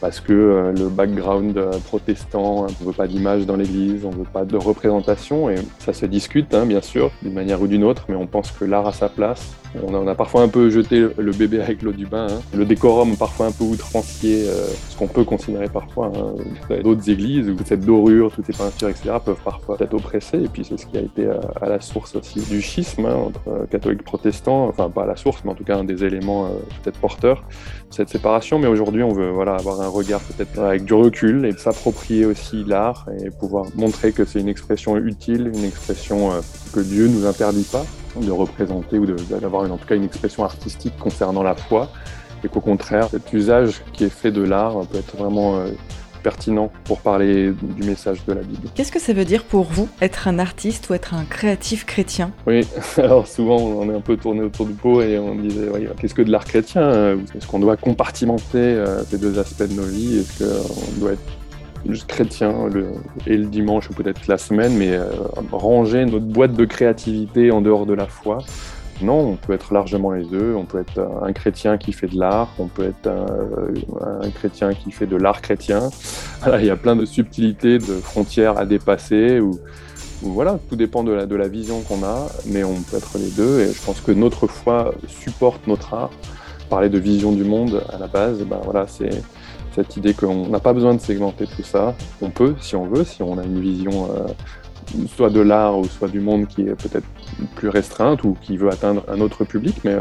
parce 0.06 0.20
que 0.20 0.32
euh, 0.32 0.72
le 0.72 0.88
background 0.88 1.59
euh, 1.59 1.81
protestant, 1.81 2.61
on 2.61 2.66
ne 2.66 2.87
veut 2.87 2.92
pas 2.92 3.09
d'image 3.09 3.44
dans 3.44 3.57
l'église, 3.57 4.04
on 4.04 4.12
ne 4.12 4.18
veut 4.18 4.22
pas 4.22 4.44
de 4.44 4.57
représentation, 4.57 5.50
et 5.50 5.57
ça 5.81 5.92
se 5.92 6.07
discute, 6.07 6.54
hein, 6.54 6.64
bien 6.64 6.81
sûr, 6.81 7.11
d'une 7.24 7.33
manière 7.33 7.61
ou 7.61 7.66
d'une 7.66 7.83
autre, 7.83 8.04
mais 8.09 8.14
on 8.14 8.28
pense 8.28 8.52
que 8.52 8.64
l'art 8.64 8.87
a 8.87 8.92
sa 8.92 9.09
place. 9.09 9.57
On 9.83 10.07
a, 10.07 10.14
parfois 10.14 10.42
un 10.42 10.48
peu 10.48 10.70
jeté 10.70 11.07
le 11.16 11.33
bébé 11.33 11.61
avec 11.61 11.83
l'eau 11.83 11.92
du 11.92 12.07
bain, 12.07 12.26
hein. 12.31 12.40
le 12.55 12.64
décorum 12.64 13.16
parfois 13.16 13.46
un 13.46 13.52
peu 13.52 13.64
outrancier, 13.64 14.48
euh, 14.48 14.66
ce 14.88 14.96
qu'on 14.96 15.09
peut 15.09 15.24
considérer 15.24 15.68
parfois. 15.68 16.12
Hein. 16.14 16.35
D'autres 16.83 17.09
églises 17.11 17.48
où 17.48 17.57
cette 17.64 17.85
dorure, 17.85 18.33
toutes 18.33 18.46
ces 18.46 18.52
peintures, 18.52 18.88
etc., 18.88 19.16
peuvent 19.24 19.42
parfois 19.44 19.76
être 19.81 19.94
oppressées, 19.94 20.42
et 20.44 20.48
puis 20.48 20.64
c'est 20.64 20.79
ce 20.79 20.87
qui 20.87 20.96
a 20.96 21.00
été 21.00 21.26
à, 21.61 21.68
la 21.68 21.81
source 21.81 22.16
aussi 22.16 22.40
du 22.40 22.62
schisme 22.62 23.07
entre 23.07 23.66
catholiques 23.70 24.00
et 24.00 24.05
protestants, 24.05 24.68
enfin 24.68 24.88
pas 24.90 25.02
à 25.02 25.07
la 25.07 25.16
source, 25.16 25.42
mais 25.44 25.50
en 25.50 25.55
tout 25.55 25.64
cas 25.64 25.76
un 25.76 25.85
des 25.85 26.05
éléments 26.05 26.48
peut-être 26.83 26.98
porteurs 26.98 27.44
de 27.90 27.94
cette 27.94 28.09
séparation, 28.09 28.59
mais 28.59 28.68
aujourd'hui 28.68 29.02
on 29.02 29.12
veut 29.12 29.31
voilà, 29.31 29.55
avoir 29.55 29.81
un 29.81 29.88
regard 29.88 30.20
peut-être 30.20 30.59
avec 30.59 30.85
du 30.85 30.94
recul 30.94 31.44
et 31.44 31.52
s'approprier 31.52 32.24
aussi 32.24 32.64
l'art 32.64 33.07
et 33.20 33.31
pouvoir 33.31 33.66
montrer 33.74 34.12
que 34.12 34.24
c'est 34.24 34.40
une 34.40 34.48
expression 34.48 34.96
utile, 34.96 35.50
une 35.55 35.64
expression 35.64 36.33
euh, 36.33 36.40
que 36.72 36.81
Dieu 36.81 37.09
nous 37.09 37.26
interdit 37.26 37.66
pas 37.70 37.85
de 38.20 38.31
représenter 38.31 38.98
ou 38.98 39.07
d'avoir 39.07 39.70
en 39.70 39.76
tout 39.76 39.87
cas 39.87 39.96
une 39.96 40.05
expression 40.05 40.44
artistique 40.44 40.96
concernant 40.98 41.42
la 41.42 41.55
foi 41.55 41.90
et 42.44 42.48
qu'au 42.48 42.61
contraire 42.61 43.09
cet 43.11 43.33
usage 43.33 43.83
qui 43.92 44.05
est 44.05 44.11
fait 44.11 44.31
de 44.31 44.42
l'art 44.42 44.87
peut 44.87 44.98
être 44.98 45.16
vraiment 45.16 45.57
euh, 45.57 45.68
pertinent 46.22 46.72
pour 46.85 47.00
parler 47.00 47.52
du 47.52 47.87
message 47.87 48.24
de 48.26 48.33
la 48.33 48.42
Bible. 48.42 48.68
Qu'est-ce 48.74 48.90
que 48.90 49.00
ça 49.00 49.12
veut 49.12 49.24
dire 49.24 49.44
pour 49.44 49.64
vous, 49.64 49.88
être 50.00 50.26
un 50.26 50.40
artiste 50.40 50.90
ou 50.90 50.94
être 50.94 51.14
un 51.14 51.24
créatif 51.24 51.87
chrétien? 51.87 52.33
Oui, 52.46 52.66
alors 52.96 53.26
souvent 53.26 53.57
on 53.57 53.88
est 53.90 53.94
un 53.94 54.00
peu 54.00 54.16
tourné 54.16 54.42
autour 54.42 54.66
du 54.66 54.74
pot 54.74 55.02
et 55.02 55.18
on 55.18 55.37
disait 55.37 55.68
qu'est-ce 56.00 56.14
que 56.14 56.22
de 56.22 56.31
l'art 56.33 56.44
chrétien? 56.44 57.16
Est-ce 57.35 57.46
qu'on 57.46 57.61
doit 57.61 57.76
compartimenter 57.76 58.59
euh, 58.59 59.05
ces 59.05 59.18
deux 59.18 59.38
aspects 59.38 59.68
de 59.68 59.74
nos 59.74 59.87
vies? 59.87 60.18
Est-ce 60.18 60.44
qu'on 60.44 61.00
doit 61.00 61.12
être 61.12 61.45
juste 61.88 62.07
chrétien 62.07 62.68
et 63.27 63.37
le 63.37 63.46
dimanche 63.46 63.90
ou 63.90 63.94
peut-être 63.94 64.27
la 64.27 64.38
semaine, 64.38 64.77
mais 64.77 64.92
euh, 64.92 65.07
ranger 65.53 66.05
notre 66.07 66.27
boîte 66.27 66.55
de 66.55 66.64
créativité 66.64 67.51
en 67.51 67.61
dehors 67.61 67.87
de 67.87 67.94
la 67.94 68.07
foi 68.07 68.38
non, 69.03 69.33
on 69.33 69.37
peut 69.37 69.53
être 69.53 69.75
largement 69.75 70.12
les 70.12 70.25
deux. 70.25 70.55
On 70.55 70.64
peut 70.64 70.81
être 70.81 71.07
un 71.22 71.33
chrétien 71.33 71.77
qui 71.77 71.92
fait 71.92 72.07
de 72.07 72.18
l'art, 72.18 72.49
on 72.59 72.66
peut 72.66 72.85
être 72.85 73.09
un, 73.09 74.31
chrétien 74.31 74.72
qui 74.72 74.90
fait 74.90 75.07
de 75.07 75.16
l'art 75.16 75.42
chrétien. 75.42 75.90
il 76.59 76.64
y 76.64 76.70
a 76.70 76.77
plein 76.77 76.96
de 76.96 77.05
subtilités, 77.05 77.79
de 77.79 78.01
frontières 78.01 78.59
à 78.59 78.64
dépasser. 78.64 79.40
Ou, 79.40 79.59
voilà, 80.22 80.59
tout 80.70 80.77
dépend 80.77 81.05
de 81.05 81.12
la, 81.12 81.27
de 81.27 81.37
la 81.37 81.46
vision 81.46 81.83
qu'on 81.83 82.03
a, 82.05 82.27
mais 82.46 82.64
on 82.64 82.75
peut 82.75 82.96
être 82.96 83.18
les 83.18 83.31
deux. 83.31 83.61
Et 83.61 83.72
je 83.72 83.83
pense 83.83 84.01
que 84.01 84.12
notre 84.12 84.46
foi 84.46 84.94
supporte 85.09 85.66
notre 85.66 85.92
art. 85.92 86.11
Parler 86.70 86.88
de 86.88 86.99
vision 86.99 87.31
du 87.31 87.44
monde 87.44 87.85
à 87.92 87.99
la 87.99 88.09
base, 88.09 88.40
ben 88.40 88.59
voilà, 88.64 88.87
c'est 88.88 89.22
cette 89.76 89.96
idée 89.96 90.14
qu'on 90.14 90.48
n'a 90.48 90.58
pas 90.58 90.72
besoin 90.72 90.94
de 90.94 91.00
segmenter 91.00 91.46
tout 91.46 91.62
ça. 91.62 91.94
On 92.22 92.30
peut, 92.30 92.54
si 92.60 92.74
on 92.74 92.86
veut, 92.86 93.04
si 93.04 93.22
on 93.22 93.38
a 93.38 93.44
une 93.44 93.60
vision 93.60 94.10
euh, 94.10 94.26
soit 95.14 95.30
de 95.30 95.40
l'art 95.40 95.78
ou 95.78 95.84
soit 95.84 96.08
du 96.08 96.20
monde 96.20 96.46
qui 96.46 96.62
est 96.62 96.74
peut-être 96.74 97.06
plus 97.54 97.68
restreinte 97.68 98.24
ou 98.24 98.36
qui 98.40 98.56
veut 98.56 98.70
atteindre 98.70 99.04
un 99.08 99.20
autre 99.20 99.44
public, 99.44 99.76
mais 99.84 99.96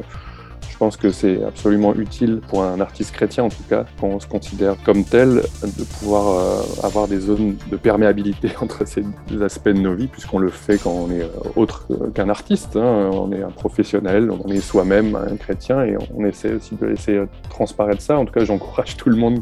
je 0.75 0.79
pense 0.79 0.97
que 0.97 1.09
c'est 1.09 1.41
absolument 1.41 1.95
utile 1.95 2.41
pour 2.49 2.65
un 2.65 2.81
artiste 2.81 3.13
chrétien, 3.13 3.45
en 3.45 3.49
tout 3.49 3.63
cas, 3.69 3.85
quand 4.01 4.07
on 4.07 4.19
se 4.19 4.27
considère 4.27 4.75
comme 4.83 5.05
tel, 5.05 5.41
de 5.63 5.83
pouvoir 5.85 6.37
euh, 6.37 6.61
avoir 6.83 7.07
des 7.07 7.17
zones 7.21 7.55
de 7.71 7.77
perméabilité 7.77 8.49
entre 8.61 8.85
ces 8.85 9.01
deux 9.29 9.41
aspects 9.41 9.69
de 9.69 9.79
nos 9.79 9.95
vies, 9.95 10.07
puisqu'on 10.07 10.37
le 10.37 10.49
fait 10.49 10.77
quand 10.77 10.91
on 10.91 11.09
est 11.11 11.21
euh, 11.21 11.29
autre 11.55 11.87
qu'un 12.13 12.27
artiste. 12.27 12.75
Hein. 12.75 13.09
On 13.13 13.31
est 13.31 13.41
un 13.41 13.51
professionnel, 13.51 14.29
on 14.29 14.51
est 14.51 14.59
soi-même 14.59 15.15
un 15.15 15.37
chrétien, 15.37 15.81
et 15.85 15.95
on 16.13 16.25
essaie 16.25 16.55
aussi 16.55 16.75
de 16.75 16.87
laisser 16.87 17.21
transparaître 17.49 18.01
ça. 18.01 18.17
En 18.17 18.25
tout 18.25 18.33
cas, 18.33 18.43
j'encourage 18.43 18.97
tout 18.97 19.07
le 19.07 19.15
monde, 19.15 19.39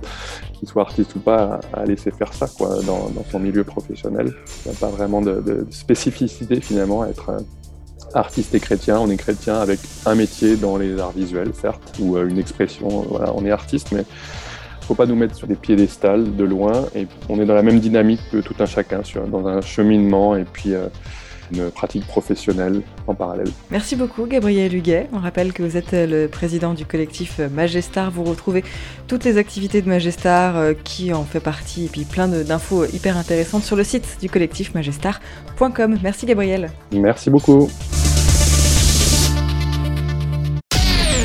qu'il 0.54 0.68
soit 0.68 0.84
artiste 0.84 1.16
ou 1.16 1.20
pas, 1.20 1.62
à 1.74 1.84
laisser 1.86 2.12
faire 2.12 2.32
ça 2.32 2.46
quoi, 2.46 2.76
dans, 2.86 3.10
son 3.32 3.40
milieu 3.40 3.64
professionnel. 3.64 4.32
Il 4.66 4.70
n'y 4.70 4.78
a 4.78 4.80
pas 4.80 4.90
vraiment 4.90 5.22
de, 5.22 5.42
de 5.42 5.66
spécificité 5.72 6.62
finalement 6.62 7.02
à 7.02 7.08
être 7.08 7.32
artiste 8.14 8.54
et 8.56 8.60
chrétien. 8.60 9.00
On 9.00 9.10
est 9.10 9.18
chrétien 9.18 9.56
avec 9.56 9.80
un 10.06 10.16
métier 10.16 10.56
dans 10.56 10.78
les 10.78 11.00
arts 11.00 11.12
visuels, 11.12 11.52
certes, 11.54 11.96
ou 12.00 12.18
euh, 12.18 12.28
une 12.28 12.38
expression. 12.38 12.88
Euh, 12.88 13.06
voilà, 13.10 13.34
on 13.36 13.46
est 13.46 13.52
artiste, 13.52 13.92
mais 13.92 14.06
faut 14.82 14.96
pas 14.96 15.06
nous 15.06 15.16
mettre 15.16 15.36
sur 15.36 15.48
des 15.48 15.56
piédestals 15.56 16.36
de 16.36 16.44
loin. 16.44 16.86
Et 16.96 17.08
on 17.30 17.40
est 17.40 17.46
dans 17.46 17.56
la 17.56 17.64
même 17.64 17.80
dynamique 17.80 18.22
que 18.32 18.38
tout 18.38 18.56
un 18.60 18.66
chacun, 18.66 19.04
sur, 19.04 19.26
dans 19.28 19.48
un 19.48 19.62
cheminement 19.62 20.36
et 20.36 20.44
puis 20.44 20.74
euh, 20.74 20.88
une 21.54 21.70
pratique 21.72 22.06
professionnelle 22.08 22.82
en 23.08 23.14
parallèle. 23.14 23.50
Merci 23.70 23.96
beaucoup 23.96 24.26
Gabriel 24.26 24.74
Huguet. 24.74 25.08
On 25.14 25.20
rappelle 25.20 25.54
que 25.54 25.62
vous 25.62 25.78
êtes 25.78 25.92
le 25.92 26.28
président 26.28 26.74
du 26.74 26.86
collectif 26.86 27.40
Magestar. 27.40 28.12
Vous 28.12 28.24
retrouvez 28.24 28.64
toutes 29.08 29.24
les 29.24 29.38
activités 29.38 29.82
de 29.82 29.90
Magestar 29.90 30.74
qui 30.84 31.14
en 31.14 31.26
fait 31.26 31.42
partie 31.42 31.86
et 31.86 31.90
puis 31.90 32.06
plein 32.06 32.28
d'infos 32.28 32.86
hyper 32.86 33.18
intéressantes 33.18 33.64
sur 33.64 33.76
le 33.76 33.84
site 33.84 34.18
du 34.22 34.30
collectif 34.30 34.74
magestar.com. 34.74 35.98
Merci 36.02 36.26
Gabriel. 36.26 36.72
Merci 36.92 37.30
beaucoup. 37.30 37.70